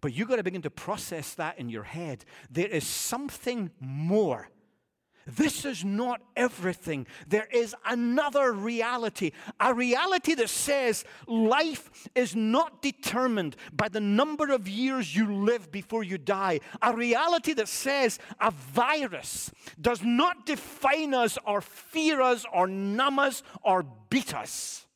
But 0.01 0.15
you've 0.15 0.29
got 0.29 0.37
to 0.37 0.43
begin 0.43 0.63
to 0.63 0.71
process 0.71 1.35
that 1.35 1.59
in 1.59 1.69
your 1.69 1.85
head. 1.85 2.25
There 2.51 2.67
is 2.67 2.87
something 2.87 3.71
more 3.79 4.49
this 5.27 5.65
is 5.65 5.85
not 5.85 6.21
everything. 6.37 7.07
There 7.27 7.49
is 7.53 7.75
another 7.85 8.53
reality, 8.53 9.33
a 9.59 9.75
reality 9.75 10.35
that 10.37 10.49
says 10.49 11.05
life 11.27 12.09
is 12.15 12.37
not 12.37 12.81
determined 12.81 13.57
by 13.73 13.89
the 13.89 14.01
number 14.01 14.53
of 14.53 14.69
years 14.69 15.17
you 15.17 15.35
live 15.35 15.73
before 15.73 16.05
you 16.05 16.17
die. 16.17 16.61
A 16.81 16.95
reality 16.95 17.55
that 17.55 17.67
says 17.67 18.21
a 18.41 18.53
virus 18.53 19.51
does 19.81 20.03
not 20.03 20.47
define 20.47 21.13
us 21.13 21.39
or 21.45 21.61
fear 21.61 22.21
us 22.21 22.47
or 22.53 22.69
numb 22.69 23.19
us 23.19 23.43
or 23.63 23.85
beat 24.09 24.33
us. 24.33 24.87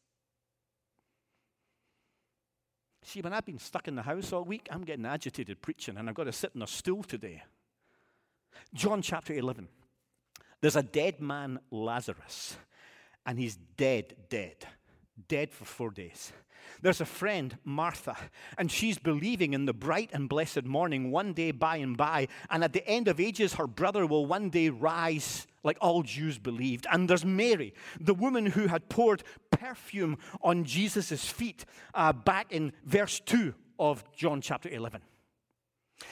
See, 3.03 3.21
when 3.21 3.33
I've 3.33 3.45
been 3.45 3.59
stuck 3.59 3.89
in 3.89 3.97
the 3.97 4.03
house 4.03 4.33
all 4.33 4.45
week, 4.45 4.69
I'm 4.71 4.85
getting 4.85 5.05
agitated 5.05 5.61
preaching, 5.61 5.97
and 5.97 6.09
I've 6.09 6.15
got 6.15 6.25
to 6.25 6.33
sit 6.33 6.53
on 6.55 6.63
a 6.63 6.67
stool 6.69 7.03
today. 7.03 7.43
John 8.73 9.03
chapter 9.03 9.35
11. 9.35 9.67
There's 10.61 10.77
a 10.77 10.83
dead 10.83 11.21
man, 11.21 11.59
Lazarus, 11.71 12.57
and 13.25 13.39
he's 13.39 13.57
dead, 13.77 14.15
dead, 14.29 14.57
dead 15.29 15.53
for 15.53 15.65
four 15.65 15.91
days. 15.91 16.33
There's 16.83 17.01
a 17.01 17.07
friend, 17.07 17.57
Martha, 17.65 18.17
and 18.57 18.71
she's 18.71 18.99
believing 18.99 19.55
in 19.55 19.67
the 19.67 19.73
bright 19.73 20.11
and 20.13 20.29
blessed 20.29 20.65
morning 20.65 21.11
one 21.11 21.33
day 21.33 21.51
by 21.51 21.77
and 21.77 21.97
by. 21.97 22.29
And 22.49 22.65
at 22.65 22.73
the 22.73 22.87
end 22.87 23.09
of 23.09 23.21
ages, 23.21 23.55
her 23.55 23.67
brother 23.67 24.07
will 24.07 24.27
one 24.27 24.51
day 24.51 24.69
rise 24.69 25.47
like 25.63 25.79
all 25.81 26.03
Jews 26.03 26.39
believed. 26.39 26.87
And 26.91 27.09
there's 27.09 27.25
Mary, 27.25 27.75
the 27.99 28.15
woman 28.15 28.47
who 28.47 28.67
had 28.67 28.89
poured 28.89 29.23
perfume 29.51 30.19
on 30.43 30.65
Jesus' 30.65 31.27
feet 31.27 31.65
uh, 31.95 32.13
back 32.13 32.53
in 32.53 32.73
verse 32.85 33.21
2 33.21 33.55
of 33.79 34.05
John 34.13 34.41
chapter 34.41 34.69
11. 34.69 35.03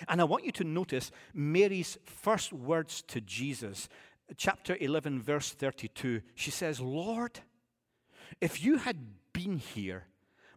And 0.07 0.21
I 0.21 0.25
want 0.25 0.45
you 0.45 0.53
to 0.53 0.65
notice 0.65 1.11
Mary's 1.33 1.97
first 2.05 2.53
words 2.53 3.03
to 3.09 3.23
Jesus 3.23 3.89
chapter 4.37 4.77
11, 4.79 5.23
verse 5.23 5.51
32, 5.51 6.21
she 6.35 6.51
says, 6.51 6.81
Lord, 6.81 7.41
if 8.41 8.63
you 8.63 8.79
had 8.79 8.99
been 9.33 9.59
here, 9.59 10.05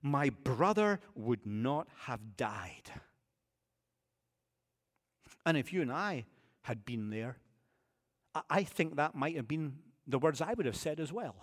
my 0.01 0.29
brother 0.29 0.99
would 1.15 1.45
not 1.45 1.87
have 2.05 2.35
died. 2.37 2.91
And 5.45 5.57
if 5.57 5.71
you 5.71 5.81
and 5.81 5.91
I 5.91 6.25
had 6.63 6.85
been 6.85 7.09
there, 7.09 7.37
I 8.49 8.63
think 8.63 8.95
that 8.95 9.15
might 9.15 9.35
have 9.35 9.47
been 9.47 9.77
the 10.07 10.19
words 10.19 10.41
I 10.41 10.53
would 10.53 10.65
have 10.65 10.75
said 10.75 10.99
as 10.99 11.11
well. 11.11 11.35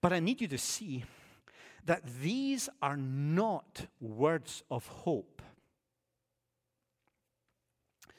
But 0.00 0.12
I 0.12 0.20
need 0.20 0.40
you 0.40 0.48
to 0.48 0.58
see 0.58 1.04
that 1.84 2.02
these 2.20 2.68
are 2.82 2.96
not 2.96 3.86
words 4.00 4.62
of 4.70 4.86
hope. 4.86 5.42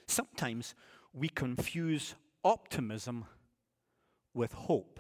Sometimes 0.08 0.76
we 1.14 1.30
confuse 1.30 2.16
optimism 2.46 3.26
with 4.34 4.54
hope. 4.54 5.00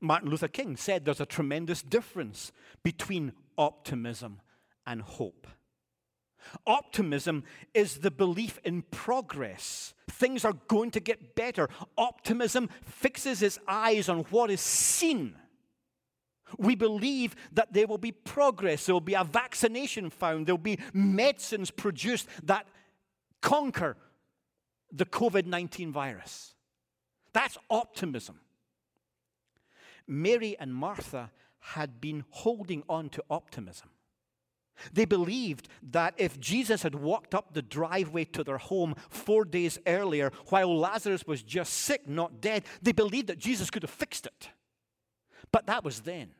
Martin 0.00 0.28
Luther 0.28 0.48
King 0.48 0.76
said 0.76 1.04
there's 1.04 1.20
a 1.20 1.26
tremendous 1.26 1.80
difference 1.80 2.52
between 2.82 3.32
optimism 3.56 4.40
and 4.86 5.00
hope. 5.00 5.46
Optimism 6.66 7.44
is 7.74 7.98
the 7.98 8.10
belief 8.10 8.58
in 8.64 8.82
progress. 8.82 9.94
Things 10.10 10.44
are 10.44 10.52
going 10.68 10.90
to 10.92 11.00
get 11.00 11.34
better. 11.34 11.68
Optimism 11.96 12.68
fixes 12.84 13.42
its 13.42 13.58
eyes 13.66 14.08
on 14.08 14.20
what 14.30 14.50
is 14.50 14.60
seen. 14.60 15.34
We 16.58 16.76
believe 16.76 17.34
that 17.52 17.72
there 17.72 17.88
will 17.88 17.98
be 17.98 18.12
progress, 18.12 18.86
there 18.86 18.94
will 18.94 19.00
be 19.00 19.14
a 19.14 19.24
vaccination 19.24 20.10
found, 20.10 20.46
there 20.46 20.54
will 20.54 20.62
be 20.62 20.78
medicines 20.92 21.72
produced 21.72 22.28
that 22.44 22.66
conquer 23.42 23.96
the 24.96 25.04
COVID 25.06 25.46
19 25.46 25.92
virus. 25.92 26.54
That's 27.32 27.58
optimism. 27.70 28.40
Mary 30.06 30.56
and 30.58 30.74
Martha 30.74 31.30
had 31.58 32.00
been 32.00 32.24
holding 32.30 32.82
on 32.88 33.08
to 33.10 33.24
optimism. 33.28 33.90
They 34.92 35.04
believed 35.04 35.68
that 35.90 36.14
if 36.16 36.38
Jesus 36.38 36.82
had 36.82 36.94
walked 36.94 37.34
up 37.34 37.52
the 37.52 37.62
driveway 37.62 38.24
to 38.26 38.44
their 38.44 38.58
home 38.58 38.94
four 39.08 39.44
days 39.44 39.78
earlier 39.86 40.30
while 40.48 40.78
Lazarus 40.78 41.26
was 41.26 41.42
just 41.42 41.72
sick, 41.72 42.06
not 42.06 42.40
dead, 42.40 42.64
they 42.82 42.92
believed 42.92 43.28
that 43.28 43.38
Jesus 43.38 43.70
could 43.70 43.82
have 43.82 43.90
fixed 43.90 44.26
it. 44.26 44.50
But 45.50 45.66
that 45.66 45.82
was 45.82 46.00
then. 46.00 46.30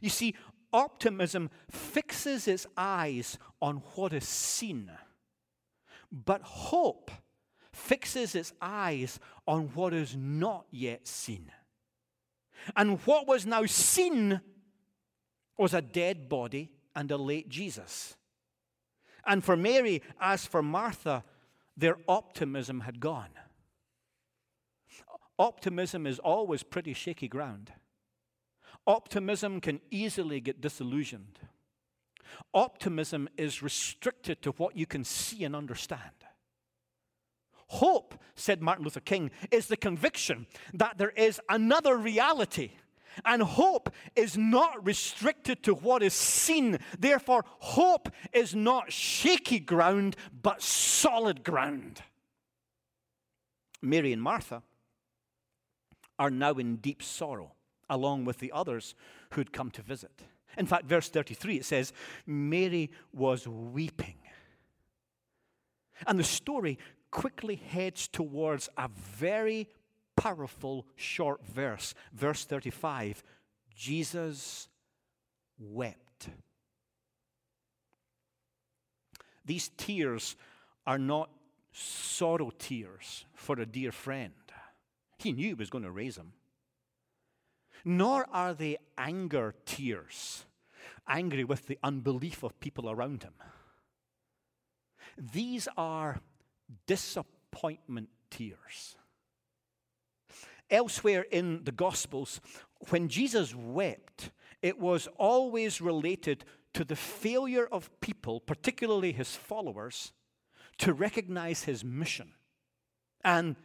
You 0.00 0.10
see, 0.10 0.34
optimism 0.72 1.50
fixes 1.70 2.46
its 2.46 2.66
eyes 2.76 3.38
on 3.62 3.76
what 3.94 4.12
is 4.12 4.28
seen, 4.28 4.90
but 6.12 6.42
hope 6.42 7.10
fixes 7.76 8.34
its 8.34 8.52
eyes 8.60 9.20
on 9.46 9.70
what 9.74 9.92
is 9.92 10.16
not 10.16 10.66
yet 10.70 11.06
seen. 11.06 11.52
And 12.74 12.98
what 13.04 13.28
was 13.28 13.46
now 13.46 13.66
seen 13.66 14.40
was 15.58 15.74
a 15.74 15.82
dead 15.82 16.28
body 16.28 16.72
and 16.94 17.10
a 17.10 17.16
late 17.16 17.48
Jesus. 17.48 18.16
And 19.26 19.44
for 19.44 19.56
Mary, 19.56 20.02
as 20.20 20.46
for 20.46 20.62
Martha, 20.62 21.22
their 21.76 21.98
optimism 22.08 22.80
had 22.80 22.98
gone. 23.00 23.30
Optimism 25.38 26.06
is 26.06 26.18
always 26.18 26.62
pretty 26.62 26.94
shaky 26.94 27.28
ground. 27.28 27.72
Optimism 28.86 29.60
can 29.60 29.80
easily 29.90 30.40
get 30.40 30.60
disillusioned. 30.60 31.38
Optimism 32.54 33.28
is 33.36 33.62
restricted 33.62 34.40
to 34.42 34.52
what 34.52 34.76
you 34.76 34.86
can 34.86 35.04
see 35.04 35.44
and 35.44 35.54
understand. 35.54 36.25
Hope, 37.68 38.14
said 38.34 38.62
Martin 38.62 38.84
Luther 38.84 39.00
King, 39.00 39.30
is 39.50 39.66
the 39.66 39.76
conviction 39.76 40.46
that 40.74 40.98
there 40.98 41.10
is 41.10 41.40
another 41.48 41.96
reality. 41.96 42.72
And 43.24 43.42
hope 43.42 43.90
is 44.14 44.36
not 44.36 44.84
restricted 44.84 45.62
to 45.62 45.74
what 45.74 46.02
is 46.02 46.12
seen. 46.12 46.78
Therefore, 46.98 47.44
hope 47.60 48.10
is 48.32 48.54
not 48.54 48.92
shaky 48.92 49.58
ground, 49.58 50.16
but 50.42 50.60
solid 50.60 51.42
ground. 51.42 52.02
Mary 53.80 54.12
and 54.12 54.22
Martha 54.22 54.62
are 56.18 56.30
now 56.30 56.52
in 56.52 56.76
deep 56.76 57.02
sorrow, 57.02 57.52
along 57.88 58.24
with 58.24 58.38
the 58.38 58.52
others 58.52 58.94
who'd 59.32 59.52
come 59.52 59.70
to 59.70 59.82
visit. 59.82 60.22
In 60.58 60.66
fact, 60.66 60.86
verse 60.86 61.08
33, 61.08 61.56
it 61.56 61.64
says, 61.64 61.92
Mary 62.26 62.90
was 63.12 63.46
weeping. 63.46 64.16
And 66.06 66.18
the 66.18 66.24
story 66.24 66.78
quickly 67.10 67.56
heads 67.56 68.08
towards 68.08 68.68
a 68.76 68.88
very 68.88 69.68
powerful 70.16 70.86
short 70.96 71.44
verse. 71.46 71.94
Verse 72.12 72.44
35 72.44 73.22
Jesus 73.74 74.68
wept. 75.58 76.28
These 79.44 79.70
tears 79.76 80.34
are 80.86 80.98
not 80.98 81.30
sorrow 81.72 82.50
tears 82.58 83.26
for 83.34 83.60
a 83.60 83.66
dear 83.66 83.92
friend. 83.92 84.32
He 85.18 85.32
knew 85.32 85.48
he 85.48 85.54
was 85.54 85.70
going 85.70 85.84
to 85.84 85.90
raise 85.90 86.16
him. 86.16 86.32
Nor 87.84 88.26
are 88.32 88.54
they 88.54 88.78
anger 88.98 89.54
tears, 89.64 90.44
angry 91.06 91.44
with 91.44 91.66
the 91.66 91.78
unbelief 91.82 92.42
of 92.42 92.58
people 92.58 92.90
around 92.90 93.22
him. 93.22 93.34
These 95.16 95.68
are 95.76 96.20
disappointment 96.86 98.08
tears. 98.30 98.96
Elsewhere 100.70 101.24
in 101.30 101.64
the 101.64 101.72
Gospels, 101.72 102.40
when 102.90 103.08
Jesus 103.08 103.54
wept, 103.54 104.30
it 104.62 104.78
was 104.78 105.08
always 105.16 105.80
related 105.80 106.44
to 106.74 106.84
the 106.84 106.96
failure 106.96 107.66
of 107.66 107.90
people, 108.00 108.40
particularly 108.40 109.12
his 109.12 109.34
followers, 109.36 110.12
to 110.78 110.92
recognize 110.92 111.64
his 111.64 111.84
mission 111.84 112.32
and 113.24 113.56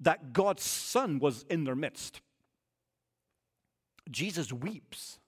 that 0.00 0.32
God's 0.32 0.62
Son 0.64 1.18
was 1.18 1.44
in 1.48 1.64
their 1.64 1.76
midst. 1.76 2.20
Jesus 4.10 4.52
weeps 4.52 5.18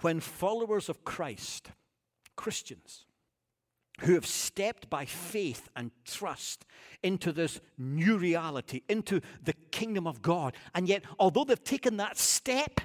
when 0.00 0.20
followers 0.20 0.88
of 0.88 1.04
Christ, 1.04 1.70
Christians, 2.36 3.06
who 4.00 4.14
have 4.14 4.26
stepped 4.26 4.90
by 4.90 5.04
faith 5.04 5.68
and 5.76 5.90
trust 6.04 6.66
into 7.02 7.32
this 7.32 7.60
new 7.78 8.16
reality, 8.16 8.82
into 8.88 9.20
the 9.42 9.52
kingdom 9.70 10.06
of 10.06 10.20
God. 10.20 10.54
And 10.74 10.88
yet, 10.88 11.04
although 11.18 11.44
they've 11.44 11.62
taken 11.62 11.98
that 11.98 12.18
step, 12.18 12.80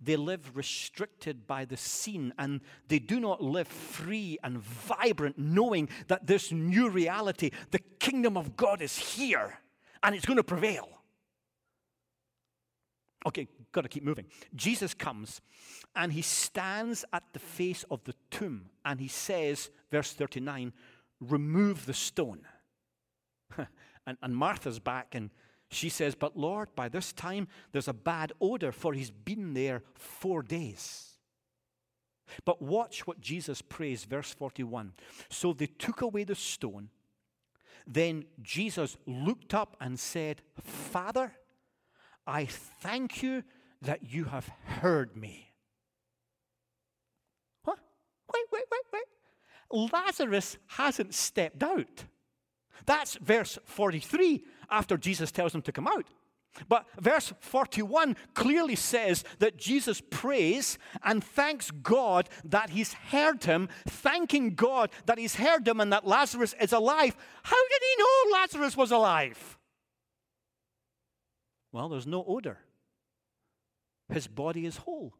they 0.00 0.16
live 0.16 0.56
restricted 0.56 1.46
by 1.46 1.64
the 1.64 1.76
scene 1.76 2.32
and 2.38 2.60
they 2.88 2.98
do 2.98 3.20
not 3.20 3.42
live 3.42 3.68
free 3.68 4.38
and 4.42 4.58
vibrant, 4.58 5.38
knowing 5.38 5.88
that 6.08 6.26
this 6.26 6.52
new 6.52 6.88
reality, 6.88 7.50
the 7.70 7.80
kingdom 7.98 8.36
of 8.36 8.56
God, 8.56 8.80
is 8.82 8.96
here 8.96 9.58
and 10.02 10.14
it's 10.14 10.26
going 10.26 10.38
to 10.38 10.44
prevail. 10.44 10.88
Okay, 13.26 13.48
got 13.72 13.82
to 13.82 13.88
keep 13.88 14.02
moving. 14.02 14.26
Jesus 14.54 14.94
comes 14.94 15.40
and 15.94 16.12
he 16.12 16.22
stands 16.22 17.04
at 17.12 17.22
the 17.32 17.38
face 17.38 17.84
of 17.90 18.02
the 18.04 18.14
tomb 18.30 18.70
and 18.84 18.98
he 18.98 19.08
says, 19.08 19.70
verse 19.90 20.12
39, 20.12 20.72
remove 21.20 21.84
the 21.84 21.94
stone. 21.94 22.40
and, 24.06 24.16
and 24.22 24.34
Martha's 24.36 24.78
back 24.78 25.14
and 25.14 25.30
she 25.70 25.88
says, 25.88 26.14
But 26.14 26.36
Lord, 26.36 26.68
by 26.74 26.88
this 26.88 27.12
time 27.12 27.46
there's 27.72 27.88
a 27.88 27.92
bad 27.92 28.32
odor, 28.40 28.72
for 28.72 28.92
he's 28.92 29.10
been 29.10 29.54
there 29.54 29.82
four 29.94 30.42
days. 30.42 31.06
But 32.44 32.62
watch 32.62 33.06
what 33.06 33.20
Jesus 33.20 33.62
prays, 33.62 34.04
verse 34.04 34.32
41. 34.32 34.92
So 35.28 35.52
they 35.52 35.66
took 35.66 36.00
away 36.00 36.24
the 36.24 36.34
stone. 36.34 36.90
Then 37.86 38.24
Jesus 38.40 38.96
looked 39.06 39.54
up 39.54 39.76
and 39.80 39.98
said, 39.98 40.42
Father, 40.62 41.32
I 42.30 42.46
thank 42.46 43.24
you 43.24 43.42
that 43.82 44.12
you 44.12 44.24
have 44.24 44.48
heard 44.64 45.16
me. 45.16 45.52
What? 47.64 47.78
Wait, 48.32 48.44
wait, 48.52 48.64
wait, 48.70 49.02
wait. 49.72 49.92
Lazarus 49.92 50.56
hasn't 50.68 51.12
stepped 51.12 51.62
out. 51.64 52.04
That's 52.86 53.16
verse 53.16 53.58
43 53.64 54.44
after 54.70 54.96
Jesus 54.96 55.32
tells 55.32 55.52
him 55.52 55.62
to 55.62 55.72
come 55.72 55.88
out. 55.88 56.06
But 56.68 56.86
verse 57.00 57.32
41 57.40 58.16
clearly 58.34 58.76
says 58.76 59.24
that 59.40 59.56
Jesus 59.56 60.00
prays 60.00 60.78
and 61.02 61.22
thanks 61.24 61.72
God 61.72 62.28
that 62.44 62.70
he's 62.70 62.92
heard 62.92 63.42
him, 63.42 63.68
thanking 63.88 64.54
God 64.54 64.90
that 65.06 65.18
he's 65.18 65.34
heard 65.34 65.66
him 65.66 65.80
and 65.80 65.92
that 65.92 66.06
Lazarus 66.06 66.54
is 66.60 66.72
alive. 66.72 67.16
How 67.42 67.68
did 67.68 67.80
he 67.82 68.02
know 68.02 68.38
Lazarus 68.38 68.76
was 68.76 68.92
alive? 68.92 69.59
Well, 71.72 71.88
there's 71.88 72.06
no 72.06 72.24
odor. 72.26 72.58
His 74.12 74.26
body 74.26 74.66
is 74.66 74.78
whole. 74.78 75.14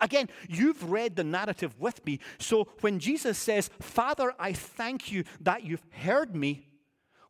Again, 0.00 0.28
you've 0.48 0.90
read 0.90 1.16
the 1.16 1.24
narrative 1.24 1.74
with 1.78 2.04
me. 2.06 2.20
So 2.38 2.68
when 2.80 2.98
Jesus 2.98 3.36
says, 3.38 3.70
Father, 3.80 4.32
I 4.38 4.52
thank 4.52 5.10
you 5.10 5.24
that 5.40 5.64
you've 5.64 5.84
heard 5.90 6.36
me, 6.36 6.66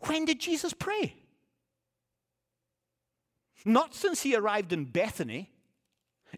when 0.00 0.24
did 0.24 0.40
Jesus 0.40 0.72
pray? 0.72 1.14
Not 3.64 3.94
since 3.94 4.22
he 4.22 4.34
arrived 4.34 4.72
in 4.72 4.84
Bethany. 4.84 5.50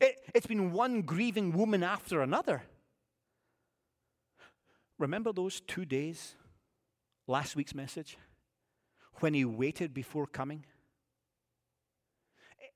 It, 0.01 0.21
has 0.35 0.47
been 0.47 0.73
one 0.73 1.03
grieving 1.03 1.53
woman 1.53 1.83
after 1.83 2.23
another. 2.23 2.63
Remember 4.99 5.33
those 5.33 5.61
two 5.61 5.85
days, 5.85 6.37
last 7.27 7.57
week's 7.57 7.75
message, 7.75 8.17
when 9.17 9.35
he 9.35 9.45
waited 9.45 9.93
before 9.93 10.27
coming? 10.27 10.65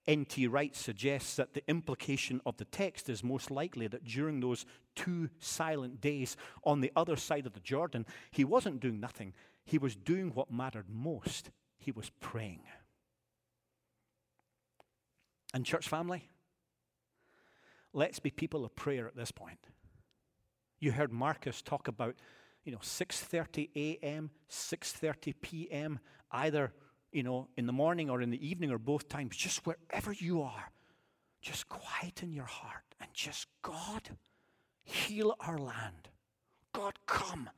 N.T. 0.07 0.47
Wright 0.49 0.77
suggests 0.77 1.37
that 1.37 1.55
the 1.55 1.63
implication 1.69 2.41
of 2.45 2.57
the 2.59 2.67
text 2.67 3.09
is 3.09 3.25
most 3.25 3.51
likely 3.51 3.87
that 3.89 4.05
during 4.05 4.41
those 4.41 4.67
two 4.95 5.31
silent 5.39 6.01
days 6.01 6.37
on 6.63 6.81
the 6.81 6.93
other 6.95 7.17
side 7.17 7.47
of 7.47 7.55
the 7.55 7.61
Jordan, 7.61 8.05
he 8.31 8.45
wasn't 8.45 8.81
doing 8.81 9.01
nothing. 9.01 9.33
He 9.65 9.79
was 9.79 9.97
doing 9.97 10.33
what 10.35 10.53
mattered 10.53 10.87
most. 10.91 11.51
He 11.79 11.91
was 11.91 12.11
praying. 12.21 12.61
And, 15.55 15.65
church 15.65 15.89
family, 15.89 16.29
let's 17.93 18.19
be 18.19 18.31
people 18.31 18.65
of 18.65 18.75
prayer 18.77 19.07
at 19.07 19.17
this 19.17 19.31
point. 19.31 19.69
You 20.81 20.93
heard 20.93 21.13
Marcus 21.13 21.63
talk 21.63 21.89
about, 21.89 22.17
you 22.65 22.73
know, 22.73 22.79
6:30 22.79 23.71
a.m., 23.75 24.31
6:30 24.51 25.35
p.m., 25.41 26.01
either, 26.31 26.73
you 27.15 27.23
know, 27.23 27.49
in 27.57 27.67
the 27.67 27.73
morning 27.73 28.11
or 28.11 28.21
in 28.21 28.31
the 28.31 28.47
evening 28.47 28.73
or 28.73 28.79
both 28.79 29.09
times, 29.09 29.37
just 29.37 29.65
wherever 29.65 30.13
you 30.13 30.43
are, 30.43 30.73
just 31.41 31.69
quieten 31.69 32.33
your 32.33 32.45
heart 32.45 32.83
and 33.01 33.09
just 33.15 33.47
God, 33.63 34.11
heal 34.83 35.37
our 35.41 35.57
land. 35.57 36.09
God, 36.73 36.99
come 37.07 37.49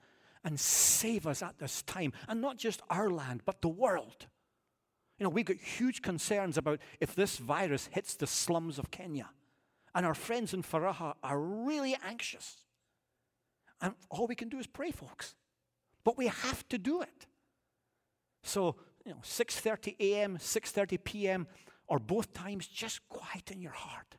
and 0.44 0.60
save 0.60 1.26
us 1.26 1.42
at 1.42 1.58
this 1.58 1.82
time. 1.82 2.12
And 2.28 2.42
not 2.42 2.58
just 2.58 2.82
our 2.90 3.08
land, 3.10 3.42
but 3.46 3.62
the 3.62 3.68
world. 3.68 4.26
You 5.18 5.24
know, 5.24 5.30
we've 5.30 5.46
got 5.46 5.56
huge 5.56 6.02
concerns 6.02 6.58
about 6.58 6.80
if 7.00 7.14
this 7.14 7.38
virus 7.38 7.88
hits 7.90 8.14
the 8.14 8.26
slums 8.26 8.78
of 8.78 8.90
Kenya. 8.90 9.30
And 9.94 10.04
our 10.04 10.14
friends 10.14 10.52
in 10.52 10.62
Faraha 10.62 11.14
are 11.22 11.40
really 11.40 11.96
anxious. 12.06 12.58
And 13.80 13.94
all 14.10 14.26
we 14.26 14.34
can 14.34 14.50
do 14.50 14.58
is 14.58 14.66
pray, 14.66 14.90
folks. 14.90 15.34
But 16.04 16.18
we 16.18 16.26
have 16.26 16.68
to 16.68 16.76
do 16.76 17.00
it. 17.00 17.26
So, 18.42 18.76
you 19.06 19.12
know, 19.12 19.20
6:30 19.22 19.96
a.m., 20.00 20.36
6:30 20.36 21.04
p.m., 21.04 21.46
or 21.86 22.00
both 22.00 22.32
times, 22.34 22.66
just 22.66 23.08
quieten 23.08 23.62
your 23.62 23.72
heart 23.72 24.16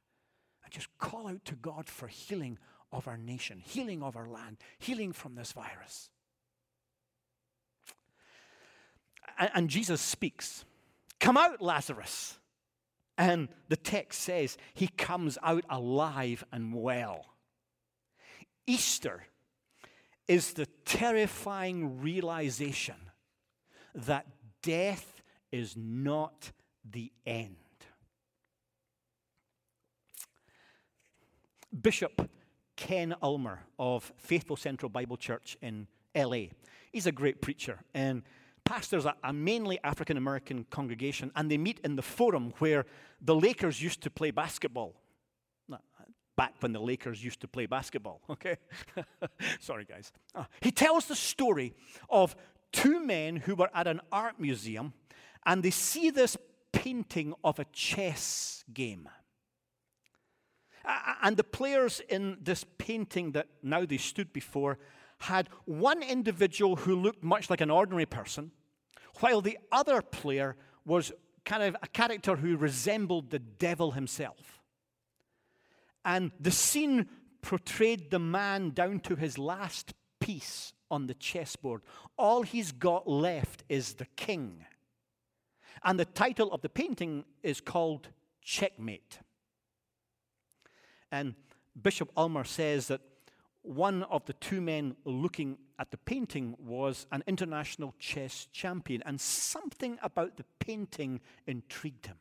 and 0.64 0.74
just 0.74 0.88
call 0.98 1.28
out 1.28 1.44
to 1.46 1.56
God 1.56 1.90
for 1.90 2.08
healing 2.08 2.58
of 2.94 3.08
our 3.08 3.18
nation, 3.18 3.62
healing 3.64 4.02
of 4.02 4.16
our 4.16 4.30
land, 4.30 4.58
healing 4.80 5.12
from 5.12 5.36
this 5.36 5.52
virus. 5.52 6.10
And 9.38 9.70
Jesus 9.70 10.02
speaks, 10.02 10.66
Come 11.20 11.38
out, 11.38 11.62
Lazarus. 11.62 12.40
And 13.18 13.50
the 13.68 13.76
text 13.76 14.22
says 14.22 14.58
he 14.74 14.88
comes 14.88 15.38
out 15.42 15.66
alive 15.70 16.44
and 16.52 16.74
well. 16.74 17.26
Easter 18.68 19.24
is 20.28 20.54
the 20.54 20.68
terrifying 20.86 22.00
realization 22.02 22.96
that 23.96 24.28
death 24.68 25.22
is 25.50 25.78
not 25.78 26.52
the 26.84 27.10
end. 27.26 27.56
Bishop 31.82 32.30
Ken 32.76 33.16
Ulmer 33.24 33.62
of 33.80 34.12
Faithful 34.18 34.58
Central 34.58 34.90
Bible 34.90 35.16
Church 35.16 35.56
in 35.62 35.88
LA. 36.14 36.48
He's 36.92 37.06
a 37.06 37.14
great 37.14 37.42
preacher 37.42 37.80
and 37.94 38.24
pastors 38.66 39.06
a, 39.06 39.32
mainly 39.32 39.80
African 39.86 40.18
American 40.18 40.66
congregation, 40.70 41.32
and 41.38 41.50
they 41.50 41.58
meet 41.58 41.80
in 41.86 41.96
the 41.96 42.02
forum 42.02 42.54
where 42.58 42.86
the 43.22 43.36
Lakers 43.36 43.82
used 43.82 44.02
to 44.02 44.10
play 44.10 44.32
basketball. 44.32 44.96
Back 46.36 46.54
when 46.60 46.72
the 46.72 46.80
Lakers 46.80 47.24
used 47.24 47.40
to 47.40 47.48
play 47.48 47.66
basketball, 47.66 48.22
okay? 48.30 48.58
Sorry, 49.60 49.86
guys. 49.86 50.12
Uh, 50.36 50.44
he 50.62 50.70
tells 50.70 51.08
the 51.08 51.16
story 51.16 51.74
of 52.10 52.36
two 52.72 53.00
men 53.00 53.38
who 53.38 53.56
were 53.56 53.70
at 53.74 53.88
an 53.88 54.02
art 54.12 54.40
museum 54.40 54.94
and 55.46 55.64
they 55.64 55.72
see 55.72 56.10
this 56.10 56.38
painting 56.72 57.34
of 57.44 57.60
a 57.60 57.66
chess 57.66 58.64
game. 58.74 59.10
And 61.22 61.36
the 61.36 61.44
players 61.44 62.02
in 62.10 62.38
this 62.42 62.66
painting 62.78 63.32
that 63.32 63.48
now 63.62 63.86
they 63.86 63.98
stood 63.98 64.32
before 64.32 64.78
had 65.20 65.50
one 65.66 66.04
individual 66.04 66.76
who 66.78 66.96
looked 66.96 67.24
much 67.24 67.50
like 67.50 67.62
an 67.62 67.72
ordinary 67.72 68.06
person, 68.06 68.52
while 69.20 69.42
the 69.42 69.58
other 69.72 70.02
player 70.02 70.56
was 70.86 71.12
kind 71.44 71.64
of 71.64 71.76
a 71.82 71.88
character 71.88 72.36
who 72.36 72.56
resembled 72.56 73.32
the 73.32 73.40
devil 73.40 73.92
himself. 73.92 74.62
And 76.06 76.32
the 76.40 76.52
scene 76.52 77.08
portrayed 77.42 78.12
the 78.12 78.20
man 78.20 78.72
down 78.72 79.00
to 79.02 79.16
his 79.16 79.38
last 79.38 79.94
piece 80.20 80.74
on 80.90 81.08
the 81.08 81.14
chessboard. 81.14 81.82
All 82.18 82.44
he's 82.44 82.72
got 82.72 83.08
left 83.08 83.64
is 83.70 83.94
the 83.94 84.08
king. 84.16 84.66
And 85.84 86.00
the 86.00 86.06
title 86.06 86.52
of 86.52 86.62
the 86.62 86.70
painting 86.70 87.26
is 87.44 87.62
called 87.62 88.10
Checkmate. 88.42 89.20
And 91.12 91.36
Bishop 91.82 92.12
Ulmer 92.18 92.44
says 92.44 92.88
that 92.88 93.02
one 93.62 94.04
of 94.04 94.26
the 94.26 94.34
two 94.34 94.62
men 94.62 94.96
looking 95.04 95.58
at 95.78 95.92
the 95.92 95.98
painting 95.98 96.56
was 96.58 97.06
an 97.12 97.24
international 97.28 97.94
chess 98.00 98.48
champion, 98.52 99.04
and 99.06 99.20
something 99.20 100.00
about 100.02 100.38
the 100.38 100.46
painting 100.60 101.20
intrigued 101.46 102.08
him. 102.08 102.18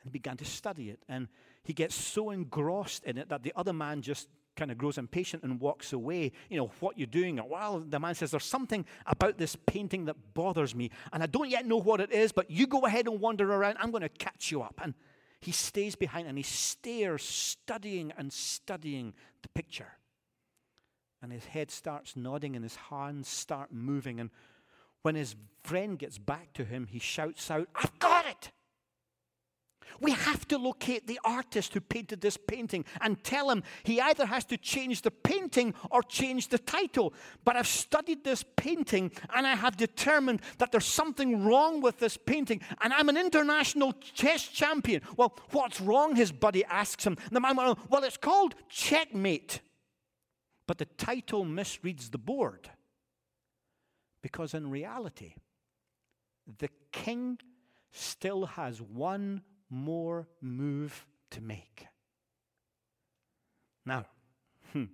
And 0.00 0.10
he 0.10 0.10
began 0.10 0.36
to 0.38 0.44
study 0.44 0.90
it, 0.90 1.02
and 1.08 1.28
he 1.62 1.72
gets 1.72 1.94
so 1.94 2.30
engrossed 2.30 3.04
in 3.04 3.18
it 3.18 3.28
that 3.28 3.44
the 3.44 3.52
other 3.56 3.72
man 3.72 4.02
just 4.02 4.28
kind 4.56 4.70
of 4.70 4.78
grows 4.78 4.98
impatient 4.98 5.42
and 5.42 5.60
walks 5.60 5.92
away. 5.92 6.32
You 6.48 6.58
know, 6.58 6.70
what 6.80 6.98
you're 6.98 7.06
doing? 7.06 7.40
Well, 7.48 7.80
the 7.80 7.98
man 7.98 8.14
says, 8.14 8.30
There's 8.30 8.44
something 8.44 8.84
about 9.06 9.38
this 9.38 9.56
painting 9.66 10.06
that 10.06 10.16
bothers 10.34 10.74
me, 10.74 10.90
and 11.12 11.22
I 11.22 11.26
don't 11.26 11.48
yet 11.48 11.66
know 11.66 11.78
what 11.78 12.00
it 12.00 12.12
is, 12.12 12.32
but 12.32 12.50
you 12.50 12.66
go 12.66 12.86
ahead 12.86 13.06
and 13.06 13.20
wander 13.20 13.52
around. 13.52 13.76
I'm 13.80 13.90
going 13.90 14.02
to 14.02 14.08
catch 14.08 14.50
you 14.50 14.62
up. 14.62 14.80
And 14.82 14.94
he 15.42 15.50
stays 15.50 15.96
behind 15.96 16.28
and 16.28 16.38
he 16.38 16.44
stares, 16.44 17.24
studying 17.24 18.12
and 18.16 18.32
studying 18.32 19.12
the 19.42 19.48
picture. 19.48 19.88
And 21.20 21.32
his 21.32 21.44
head 21.44 21.70
starts 21.70 22.16
nodding 22.16 22.54
and 22.54 22.64
his 22.64 22.76
hands 22.76 23.28
start 23.28 23.72
moving. 23.72 24.20
And 24.20 24.30
when 25.02 25.16
his 25.16 25.34
friend 25.64 25.98
gets 25.98 26.18
back 26.18 26.52
to 26.54 26.64
him, 26.64 26.86
he 26.86 27.00
shouts 27.00 27.50
out, 27.50 27.68
I've 27.74 27.98
got 27.98 28.26
it! 28.26 28.52
We 30.00 30.12
have 30.12 30.46
to 30.48 30.58
locate 30.58 31.06
the 31.06 31.20
artist 31.24 31.74
who 31.74 31.80
painted 31.80 32.20
this 32.20 32.36
painting 32.36 32.84
and 33.00 33.22
tell 33.22 33.50
him 33.50 33.62
he 33.84 34.00
either 34.00 34.26
has 34.26 34.44
to 34.46 34.56
change 34.56 35.02
the 35.02 35.10
painting 35.10 35.74
or 35.90 36.02
change 36.02 36.48
the 36.48 36.58
title. 36.58 37.12
But 37.44 37.56
I've 37.56 37.66
studied 37.66 38.24
this 38.24 38.44
painting 38.56 39.12
and 39.34 39.46
I 39.46 39.54
have 39.54 39.76
determined 39.76 40.40
that 40.58 40.72
there's 40.72 40.86
something 40.86 41.44
wrong 41.44 41.80
with 41.80 41.98
this 41.98 42.16
painting, 42.16 42.60
and 42.80 42.92
I'm 42.92 43.08
an 43.08 43.16
international 43.16 43.92
chess 43.92 44.48
champion. 44.48 45.02
Well, 45.16 45.36
what's 45.50 45.80
wrong? 45.80 46.16
His 46.16 46.32
buddy 46.32 46.64
asks 46.64 47.04
him. 47.04 47.16
The 47.30 47.40
man 47.40 47.56
went, 47.56 47.78
Well, 47.90 48.04
it's 48.04 48.16
called 48.16 48.54
Checkmate. 48.68 49.60
But 50.66 50.78
the 50.78 50.86
title 50.86 51.44
misreads 51.44 52.10
the 52.10 52.18
board. 52.18 52.70
Because 54.22 54.54
in 54.54 54.70
reality, 54.70 55.34
the 56.58 56.70
king 56.92 57.38
still 57.90 58.46
has 58.46 58.80
one 58.80 59.42
more 59.72 60.28
move 60.40 61.06
to 61.30 61.40
make. 61.40 61.86
Now, 63.84 64.04
hmm, 64.72 64.84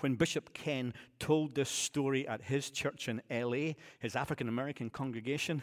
when 0.00 0.16
Bishop 0.16 0.52
Ken 0.52 0.92
told 1.18 1.54
this 1.54 1.70
story 1.70 2.26
at 2.28 2.42
his 2.42 2.68
church 2.70 3.08
in 3.08 3.22
LA, 3.30 3.74
his 4.00 4.16
African 4.16 4.48
American 4.48 4.90
congregation, 4.90 5.62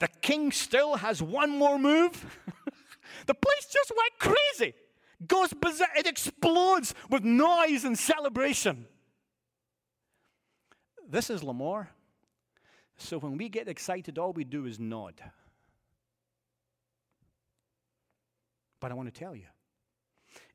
the 0.00 0.08
king 0.20 0.50
still 0.50 0.96
has 0.96 1.22
one 1.22 1.50
more 1.50 1.78
move. 1.78 2.38
the 3.26 3.34
place 3.34 3.66
just 3.72 3.92
went 3.96 4.36
crazy, 4.36 4.74
goes 5.26 5.52
berserk, 5.52 5.88
it 5.96 6.06
explodes 6.06 6.94
with 7.08 7.22
noise 7.22 7.84
and 7.84 7.98
celebration. 7.98 8.86
This 11.08 11.30
is 11.30 11.42
Lemoore. 11.42 11.88
So 12.98 13.18
when 13.18 13.38
we 13.38 13.48
get 13.48 13.68
excited, 13.68 14.18
all 14.18 14.32
we 14.32 14.44
do 14.44 14.66
is 14.66 14.78
nod. 14.78 15.14
But 18.80 18.90
I 18.90 18.94
want 18.94 19.12
to 19.12 19.18
tell 19.18 19.36
you, 19.36 19.46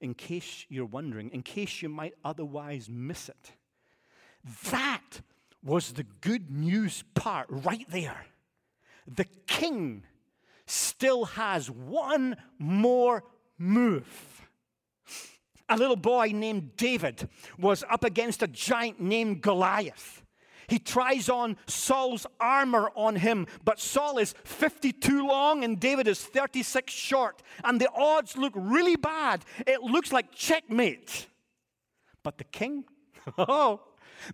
in 0.01 0.13
case 0.13 0.65
you're 0.67 0.85
wondering, 0.85 1.29
in 1.29 1.43
case 1.43 1.81
you 1.81 1.89
might 1.89 2.13
otherwise 2.23 2.89
miss 2.89 3.29
it, 3.29 3.51
that 4.71 5.21
was 5.63 5.93
the 5.93 6.05
good 6.21 6.51
news 6.51 7.03
part 7.13 7.47
right 7.49 7.85
there. 7.89 8.25
The 9.07 9.25
king 9.47 10.03
still 10.65 11.25
has 11.25 11.69
one 11.69 12.37
more 12.57 13.23
move. 13.57 14.41
A 15.67 15.77
little 15.77 15.95
boy 15.95 16.31
named 16.33 16.77
David 16.77 17.27
was 17.57 17.83
up 17.89 18.03
against 18.03 18.43
a 18.43 18.47
giant 18.47 18.99
named 18.99 19.41
Goliath. 19.41 20.21
He 20.67 20.79
tries 20.79 21.29
on 21.29 21.57
Saul's 21.67 22.25
armor 22.39 22.89
on 22.95 23.17
him, 23.17 23.47
but 23.63 23.79
Saul 23.79 24.17
is 24.17 24.33
52 24.43 25.27
long 25.27 25.63
and 25.63 25.79
David 25.79 26.07
is 26.07 26.23
36 26.23 26.91
short, 26.91 27.41
and 27.63 27.79
the 27.79 27.89
odds 27.95 28.37
look 28.37 28.53
really 28.55 28.95
bad. 28.95 29.45
It 29.67 29.81
looks 29.81 30.11
like 30.11 30.33
checkmate. 30.33 31.27
But 32.23 32.37
the 32.37 32.43
king, 32.43 32.85
oh, 33.37 33.81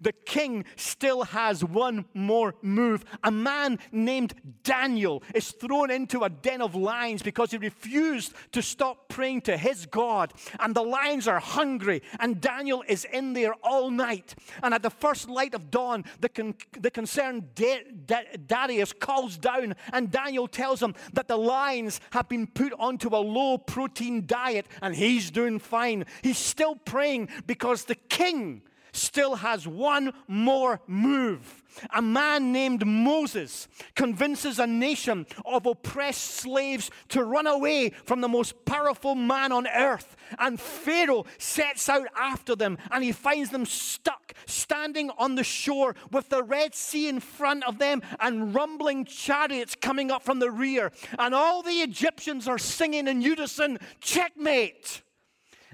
The 0.02 0.14
king 0.14 0.66
still 0.76 1.24
has 1.24 1.64
one 1.64 2.06
more 2.14 2.56
move. 2.62 3.06
A 3.24 3.32
man 3.32 3.80
named 3.92 4.34
Daniel 4.64 5.24
is 5.34 5.52
thrown 5.52 5.92
into 5.92 6.24
a 6.24 6.30
den 6.30 6.62
of 6.62 6.76
lions 6.76 7.22
because 7.22 7.52
he 7.52 7.58
refused 7.58 8.34
to 8.52 8.62
stop 8.62 9.10
praying 9.10 9.42
to 9.42 9.58
his 9.58 9.86
God. 9.86 10.34
And 10.60 10.76
the 10.76 10.84
lions 10.84 11.28
are 11.28 11.40
hungry, 11.40 12.02
and 12.20 12.42
Daniel 12.42 12.84
is 12.88 13.06
in 13.06 13.34
there 13.34 13.54
all 13.64 13.90
night. 13.90 14.36
And 14.64 14.74
at 14.74 14.84
the 14.84 14.90
first 14.90 15.30
light 15.30 15.54
of 15.54 15.72
dawn, 15.72 16.06
the, 16.20 16.30
con- 16.30 16.56
the 16.80 16.92
concerned 16.92 17.56
da- 17.56 17.84
da- 18.06 18.38
Darius 18.48 18.94
calls 18.94 19.38
down, 19.38 19.76
and 19.94 20.12
Daniel 20.12 20.48
tells 20.48 20.82
him 20.82 20.96
that 21.14 21.28
the 21.28 21.38
lions 21.38 22.00
have 22.12 22.30
been 22.30 22.48
put 22.48 22.74
onto 22.74 23.16
a 23.16 23.18
low 23.18 23.58
protein 23.58 24.26
diet, 24.26 24.68
and 24.82 24.96
he's 24.96 25.32
doing 25.32 25.60
fine. 25.60 26.06
He's 26.22 26.38
still 26.38 26.76
praying 26.76 27.30
because 27.48 27.86
the 27.86 27.96
king 27.96 28.62
still 28.92 29.36
has 29.36 29.68
one 29.68 30.14
more 30.28 30.82
move. 30.88 31.62
A 31.94 32.02
man 32.02 32.52
named 32.52 32.86
Moses 32.86 33.68
convinces 33.96 34.60
a 34.60 34.68
nation 34.68 35.26
of 35.46 35.66
oppressed 35.66 36.26
slaves 36.26 36.92
to 37.10 37.24
run 37.24 37.48
away 37.48 37.92
from 38.06 38.22
the 38.22 38.28
most 38.28 38.66
powerful 38.66 39.16
man 39.16 39.52
on 39.52 39.68
earth. 39.68 40.16
And 40.38 40.60
Pharaoh 40.60 41.26
sets 41.38 41.88
out 41.88 42.08
after 42.18 42.56
them 42.56 42.78
and 42.92 43.04
he 43.04 43.12
finds 43.12 43.50
them 43.50 43.66
stuck, 43.66 44.34
standing 44.46 45.12
on 45.18 45.36
the 45.36 45.44
shore 45.44 45.96
with 46.12 46.30
the 46.30 46.44
Red 46.44 46.76
Sea 46.76 47.08
in 47.08 47.20
front 47.20 47.64
of 47.64 47.80
them 47.80 48.02
and 48.20 48.54
rumbling 48.54 49.06
chariots 49.06 49.76
coming 49.76 50.12
up 50.12 50.24
from 50.24 50.40
the 50.40 50.52
rear. 50.52 50.92
And 51.18 51.34
all 51.34 51.62
the 51.62 51.82
Egyptians 51.82 52.48
are 52.48 52.58
singing 52.58 53.08
in 53.08 53.22
unison, 53.22 53.80
Checkmate! 54.02 55.04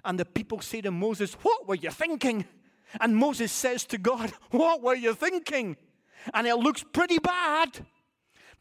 And 0.06 0.20
the 0.20 0.26
people 0.26 0.62
say 0.62 0.82
to 0.82 0.92
Moses, 0.92 1.34
What 1.42 1.68
were 1.68 1.76
you 1.76 1.90
thinking? 1.90 2.46
And 3.00 3.16
Moses 3.16 3.52
says 3.52 3.86
to 3.86 3.98
God, 3.98 4.32
What 4.52 4.82
were 4.82 4.96
you 4.96 5.14
thinking? 5.14 5.78
And 6.34 6.48
it 6.48 6.56
looks 6.56 6.84
pretty 6.84 7.20
bad. 7.20 7.86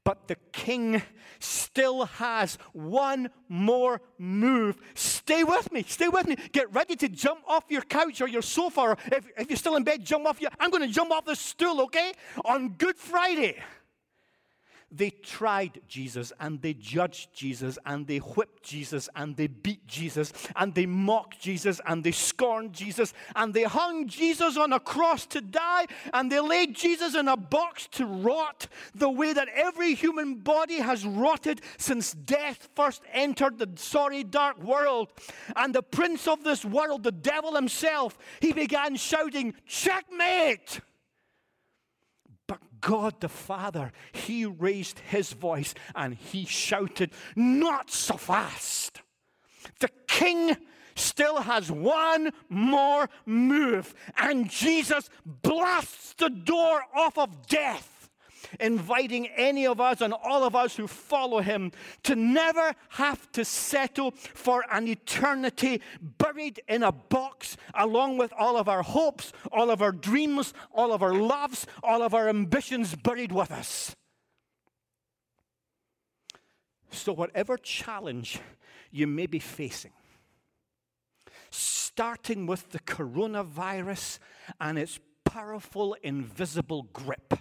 But 0.05 0.29
the 0.29 0.37
king 0.53 1.03
still 1.41 2.05
has 2.05 2.59
one 2.73 3.29
more 3.49 4.01
move. 4.19 4.77
Stay 4.95 5.43
with 5.43 5.73
me. 5.73 5.83
Stay 5.83 6.09
with 6.09 6.29
me. 6.29 6.37
Get 6.53 6.73
ready 6.73 6.95
to 6.95 7.09
jump 7.09 7.41
off 7.49 7.65
your 7.69 7.83
couch 7.83 8.21
or 8.21 8.29
your 8.29 8.43
sofa. 8.43 8.81
Or 8.81 8.99
if, 9.07 9.27
if 9.37 9.51
you're 9.51 9.57
still 9.57 9.75
in 9.75 9.83
bed, 9.83 10.05
jump 10.05 10.27
off 10.27 10.41
your. 10.41 10.53
I'm 10.61 10.71
going 10.71 10.87
to 10.87 10.95
jump 10.95 11.11
off 11.11 11.25
the 11.25 11.35
stool, 11.35 11.81
okay? 11.83 12.13
On 12.45 12.69
Good 12.69 12.97
Friday. 12.97 13.61
They 14.93 15.11
tried 15.11 15.81
Jesus 15.89 16.33
and 16.39 16.63
they 16.63 16.73
judged 16.73 17.35
Jesus 17.35 17.77
and 17.85 18.07
they 18.07 18.19
whipped 18.19 18.63
Jesus 18.63 19.09
and 19.17 19.37
they 19.37 19.49
beat 19.49 19.85
Jesus 19.89 20.33
and 20.55 20.75
they 20.75 20.87
mocked 20.87 21.41
Jesus 21.41 21.81
and 21.87 22.05
they 22.05 22.13
scorned 22.13 22.73
Jesus 22.73 23.13
and 23.35 23.53
they 23.53 23.65
hung 23.65 24.07
Jesus 24.07 24.57
on 24.57 24.73
a 24.73 24.79
cross 24.79 25.27
to 25.27 25.41
die 25.41 25.87
and 26.15 26.31
they 26.31 26.39
laid 26.39 26.77
Jesus 26.77 27.17
in 27.17 27.27
a 27.27 27.37
box 27.37 27.89
to 27.93 28.07
rot 28.07 28.69
the 28.95 29.11
way 29.11 29.33
that 29.33 29.49
every 29.53 29.95
human 29.95 30.37
body 30.37 30.79
has 30.79 31.05
rotted 31.05 31.63
since 31.79 32.13
death 32.13 32.69
first 32.77 33.03
entered 33.13 33.59
the 33.59 33.69
sorry 33.75 34.23
dark 34.23 34.63
world. 34.63 35.09
And 35.57 35.75
the 35.75 35.83
prince 35.83 36.29
of 36.29 36.45
this 36.45 36.65
world, 36.65 37.03
the 37.03 37.11
devil 37.13 37.57
himself, 37.57 38.17
he 38.41 38.53
began 38.53 38.95
shouting, 38.95 39.55
Checkmate! 39.67 40.81
But 42.47 42.61
God 42.81 43.21
the 43.21 43.29
Father, 43.29 43.93
He 44.13 44.45
raised 44.45 44.99
His 45.01 45.33
voice 45.33 45.75
and 45.95 46.15
He 46.15 46.45
shouted, 46.45 47.11
Not 47.35 47.91
so 47.91 48.17
fast. 48.17 49.03
The 49.81 49.91
King 50.07 50.57
still 50.95 51.43
has 51.43 51.71
one 51.71 52.33
more 52.49 53.09
move, 53.27 53.95
and 54.17 54.49
Jesus 54.49 55.11
blasts 55.27 56.15
the 56.15 56.31
door 56.31 56.83
off 56.95 57.19
of 57.19 57.47
death 57.47 57.96
inviting 58.61 59.29
any 59.29 59.67
of 59.67 59.81
us 59.81 60.01
and 60.01 60.13
all 60.13 60.45
of 60.45 60.55
us 60.55 60.77
who 60.77 60.87
follow 60.87 61.41
him 61.41 61.73
to 62.05 62.17
never 62.17 62.75
have 62.91 63.31
to 63.33 63.45
settle 63.45 64.13
for 64.13 64.65
an 64.71 64.89
eternity 64.89 65.81
buried 66.01 66.61
in 66.69 66.83
a 66.83 66.93
box 66.93 67.57
along 67.75 68.19
with 68.19 68.33
all 68.39 68.57
of 68.57 68.69
our 68.69 68.83
hopes, 68.83 69.33
all 69.53 69.71
of 69.71 69.83
our 69.83 69.93
dreams, 69.93 70.55
all 70.73 70.93
of 70.93 71.03
our 71.03 71.15
loves, 71.15 71.67
all 71.83 72.03
of 72.03 72.15
our 72.15 72.29
ambitions 72.29 72.95
buried 72.95 73.33
with 73.33 73.51
us. 73.51 73.95
So, 76.91 77.13
whatever 77.13 77.59
challenge 77.59 78.41
you 78.91 79.07
may 79.07 79.27
be 79.27 79.39
facing, 79.39 79.93
starting 81.51 82.47
with 82.47 82.71
the 82.71 82.79
coronavirus 82.81 84.19
and 84.61 84.79
its 84.79 84.99
powerful 85.25 85.95
invisible 86.03 86.85
grip 86.93 87.35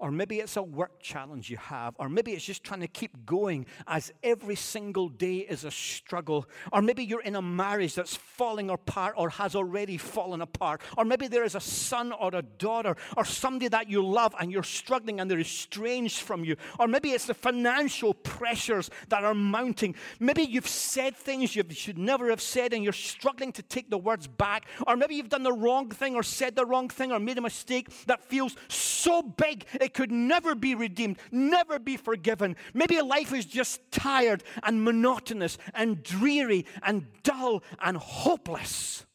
or 0.00 0.10
maybe 0.10 0.40
it's 0.40 0.56
a 0.56 0.62
work 0.62 1.00
challenge 1.00 1.50
you 1.50 1.58
have, 1.58 1.94
or 1.98 2.08
maybe 2.08 2.32
it's 2.32 2.44
just 2.44 2.64
trying 2.64 2.80
to 2.80 2.88
keep 2.88 3.24
going 3.26 3.66
as 3.86 4.10
every 4.22 4.56
single 4.56 5.08
day 5.08 5.38
is 5.38 5.64
a 5.64 5.70
struggle, 5.70 6.48
or 6.72 6.80
maybe 6.82 7.04
you're 7.04 7.20
in 7.20 7.36
a 7.36 7.42
marriage 7.42 7.94
that's 7.94 8.16
falling 8.16 8.70
apart 8.70 9.14
or 9.16 9.28
has 9.28 9.54
already 9.54 9.98
fallen 9.98 10.40
apart, 10.40 10.80
or 10.96 11.04
maybe 11.04 11.28
there 11.28 11.44
is 11.44 11.54
a 11.54 11.60
son 11.60 12.12
or 12.12 12.30
a 12.34 12.42
daughter 12.42 12.96
or 13.16 13.24
somebody 13.24 13.68
that 13.68 13.88
you 13.88 14.04
love 14.04 14.34
and 14.40 14.50
you're 14.50 14.62
struggling 14.62 15.20
and 15.20 15.30
they're 15.30 15.38
estranged 15.38 16.20
from 16.20 16.44
you, 16.44 16.56
or 16.78 16.88
maybe 16.88 17.10
it's 17.10 17.26
the 17.26 17.34
financial 17.34 18.14
pressures 18.14 18.90
that 19.08 19.22
are 19.22 19.34
mounting. 19.34 19.94
Maybe 20.18 20.42
you've 20.42 20.66
said 20.66 21.14
things 21.14 21.54
you 21.54 21.62
should 21.70 21.98
never 21.98 22.30
have 22.30 22.40
said 22.40 22.72
and 22.72 22.82
you're 22.82 22.92
struggling 22.94 23.52
to 23.52 23.62
take 23.62 23.90
the 23.90 23.98
words 23.98 24.26
back, 24.26 24.64
or 24.86 24.96
maybe 24.96 25.14
you've 25.14 25.28
done 25.28 25.42
the 25.42 25.52
wrong 25.52 25.90
thing 25.90 26.14
or 26.14 26.22
said 26.22 26.56
the 26.56 26.64
wrong 26.64 26.88
thing 26.88 27.12
or 27.12 27.20
made 27.20 27.36
a 27.36 27.42
mistake 27.42 27.88
that 28.06 28.24
feels 28.24 28.56
so 28.68 29.20
big 29.22 29.66
it 29.80 29.89
could 29.94 30.10
never 30.10 30.54
be 30.54 30.74
redeemed, 30.74 31.18
never 31.30 31.78
be 31.78 31.96
forgiven. 31.96 32.56
Maybe 32.74 33.00
life 33.00 33.32
is 33.32 33.44
just 33.44 33.80
tired 33.90 34.42
and 34.62 34.84
monotonous 34.84 35.58
and 35.74 36.02
dreary 36.02 36.66
and 36.82 37.06
dull 37.22 37.62
and 37.80 37.96
hopeless. 37.96 39.06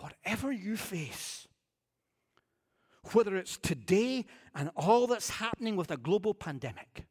Whatever 0.00 0.52
you 0.52 0.76
face, 0.76 1.48
whether 3.12 3.36
it's 3.36 3.56
today 3.56 4.26
and 4.54 4.70
all 4.76 5.06
that's 5.06 5.30
happening 5.30 5.76
with 5.76 5.90
a 5.90 5.96
global 5.96 6.34
pandemic, 6.34 7.04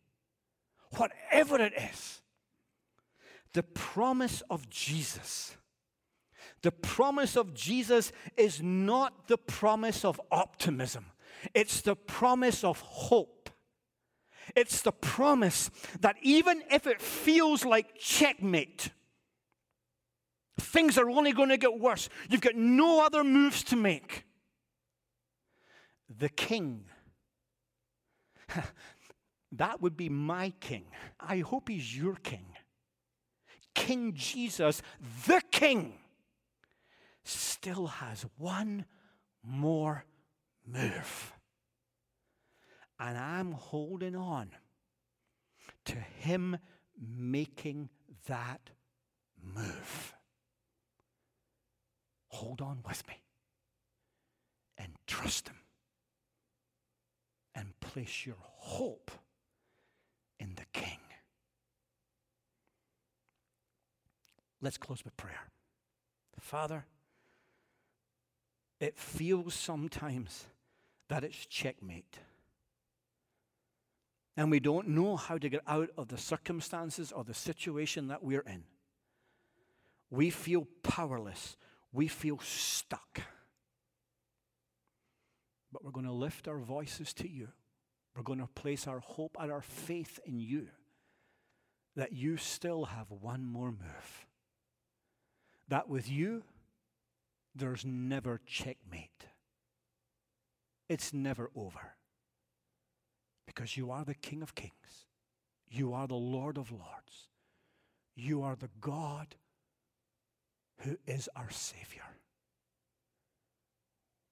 whatever 0.98 1.60
it 1.60 1.74
is, 1.74 2.22
the 3.54 3.64
promise 3.64 4.44
of 4.50 4.70
Jesus. 4.70 5.56
The 6.62 6.72
promise 6.72 7.38
of 7.38 7.54
Jesus 7.54 8.12
is 8.36 8.62
not 8.62 9.28
the 9.28 9.38
promise 9.38 10.04
of 10.04 10.20
optimism. 10.32 11.06
It's 11.54 11.82
the 11.82 11.96
promise 11.96 12.64
of 12.64 12.80
hope. 12.82 13.50
It's 14.56 14.82
the 14.82 14.92
promise 14.92 15.70
that 16.02 16.18
even 16.22 16.64
if 16.72 16.86
it 16.88 17.02
feels 17.02 17.66
like 17.66 17.98
checkmate, 17.98 18.90
things 20.60 20.98
are 20.98 21.10
only 21.10 21.32
going 21.32 21.50
to 21.50 21.58
get 21.58 21.80
worse, 21.80 22.10
you've 22.30 22.42
got 22.42 22.56
no 22.56 23.04
other 23.04 23.24
moves 23.24 23.64
to 23.66 23.76
make. 23.76 24.26
The 26.18 26.30
king, 26.30 26.86
that 29.52 29.82
would 29.82 29.98
be 29.98 30.10
my 30.10 30.54
king. 30.60 30.86
I 31.20 31.40
hope 31.40 31.70
he's 31.70 31.98
your 31.98 32.16
king. 32.16 32.46
King 33.74 34.14
Jesus, 34.14 34.82
the 35.28 35.42
king, 35.52 35.96
still 37.24 37.88
has 37.88 38.26
one 38.38 38.86
more 39.44 40.06
move. 40.66 41.35
And 43.00 43.18
I'm 43.18 43.52
holding 43.52 44.16
on 44.16 44.50
to 45.86 45.96
Him 45.96 46.58
making 47.00 47.90
that 48.28 48.70
move. 49.42 50.14
Hold 52.30 52.62
on 52.62 52.80
with 52.88 53.08
me 53.08 53.22
and 54.78 54.94
trust 55.08 55.50
Him 55.50 55.58
and 57.54 57.80
place 57.80 58.26
your 58.26 58.38
hope 58.40 59.12
in 60.40 60.56
the 60.56 60.66
King. 60.74 61.00
Let's 64.62 64.78
close 64.78 65.04
with 65.06 65.16
prayer. 65.16 65.52
Father, 66.40 66.86
it 68.80 68.98
feels 68.98 69.54
sometimes 69.54 70.46
that 71.08 71.24
it's 71.24 71.46
checkmate. 71.46 72.20
And 74.38 74.52
we 74.52 74.60
don't 74.60 74.90
know 74.90 75.16
how 75.16 75.38
to 75.38 75.50
get 75.50 75.62
out 75.66 75.90
of 75.98 76.10
the 76.10 76.18
circumstances 76.18 77.12
or 77.12 77.24
the 77.24 77.34
situation 77.34 78.10
that 78.10 78.24
we're 78.24 78.42
in. 78.42 78.64
We 80.10 80.30
feel 80.30 80.68
powerless. 80.84 81.56
We 81.94 82.08
feel 82.08 82.40
stuck. 82.40 83.22
But 85.72 85.84
we're 85.84 85.92
going 85.92 86.06
to 86.06 86.12
lift 86.12 86.48
our 86.48 86.58
voices 86.58 87.14
to 87.14 87.30
you. 87.30 87.50
We're 88.16 88.24
going 88.24 88.40
to 88.40 88.48
place 88.48 88.88
our 88.88 89.00
hope 89.00 89.38
and 89.40 89.52
our 89.52 89.62
faith 89.62 90.20
in 90.26 90.40
you 90.40 90.68
that 91.96 92.14
you 92.14 92.38
still 92.38 92.86
have 92.86 93.10
one 93.10 93.46
more 93.46 93.72
move. 93.72 94.26
That 95.70 95.90
with 95.90 96.10
you, 96.10 96.44
there's 97.56 97.86
never 97.86 98.42
checkmate. 98.46 99.28
It's 100.90 101.14
never 101.14 101.50
over. 101.56 101.96
Because 103.46 103.78
you 103.78 103.92
are 103.92 104.04
the 104.04 104.16
King 104.16 104.42
of 104.42 104.56
Kings, 104.56 105.06
you 105.70 105.94
are 105.94 106.08
the 106.08 106.16
Lord 106.16 106.58
of 106.58 106.72
Lords, 106.72 107.30
you 108.16 108.42
are 108.42 108.56
the 108.56 108.70
God 108.82 109.36
who 110.80 110.98
is 111.06 111.30
our 111.36 111.50
Savior. 111.50 112.04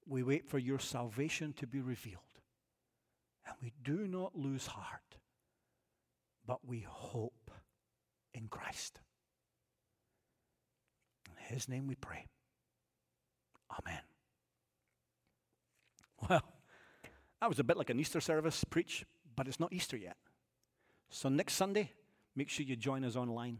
We 0.06 0.24
wait 0.24 0.50
for 0.50 0.60
your 0.60 0.80
salvation 0.80 1.54
to 1.54 1.68
be 1.68 1.80
revealed. 1.80 2.20
And 3.46 3.56
we 3.62 3.74
do 3.84 4.08
not 4.08 4.36
lose 4.36 4.68
heart, 4.68 5.18
but 6.46 6.66
we 6.66 6.86
hope 6.88 7.52
in 8.34 8.48
Christ. 8.48 9.00
In 11.30 11.56
His 11.56 11.70
name 11.70 11.88
we 11.88 11.96
pray. 11.96 12.26
Amen. 13.80 14.02
Well, 16.30 16.53
that 17.44 17.50
was 17.50 17.60
a 17.60 17.64
bit 17.66 17.76
like 17.76 17.90
an 17.90 18.00
Easter 18.00 18.22
service 18.22 18.64
preach, 18.64 19.06
but 19.36 19.50
it's 19.50 19.60
not 19.60 19.74
Easter 19.74 19.98
yet. 19.98 20.16
So 21.10 21.28
next 21.28 21.56
Sunday, 21.56 21.92
make 22.38 22.48
sure 22.48 22.66
you 22.66 22.78
join 22.78 23.04
us 23.04 23.18
online 23.18 23.60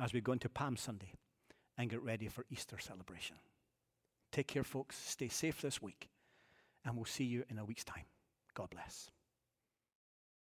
as 0.00 0.14
we 0.14 0.22
go 0.22 0.32
into 0.32 0.48
Palm 0.48 0.78
Sunday 0.78 1.12
and 1.76 1.90
get 1.90 2.02
ready 2.02 2.28
for 2.28 2.46
Easter 2.50 2.78
celebration. 2.78 3.36
Take 4.32 4.46
care, 4.46 4.64
folks. 4.64 4.96
Stay 4.96 5.28
safe 5.28 5.60
this 5.60 5.82
week, 5.82 6.08
and 6.86 6.96
we'll 6.96 7.04
see 7.04 7.24
you 7.24 7.44
in 7.50 7.58
a 7.58 7.66
week's 7.66 7.84
time. 7.84 8.06
God 8.54 8.70
bless. 8.70 9.10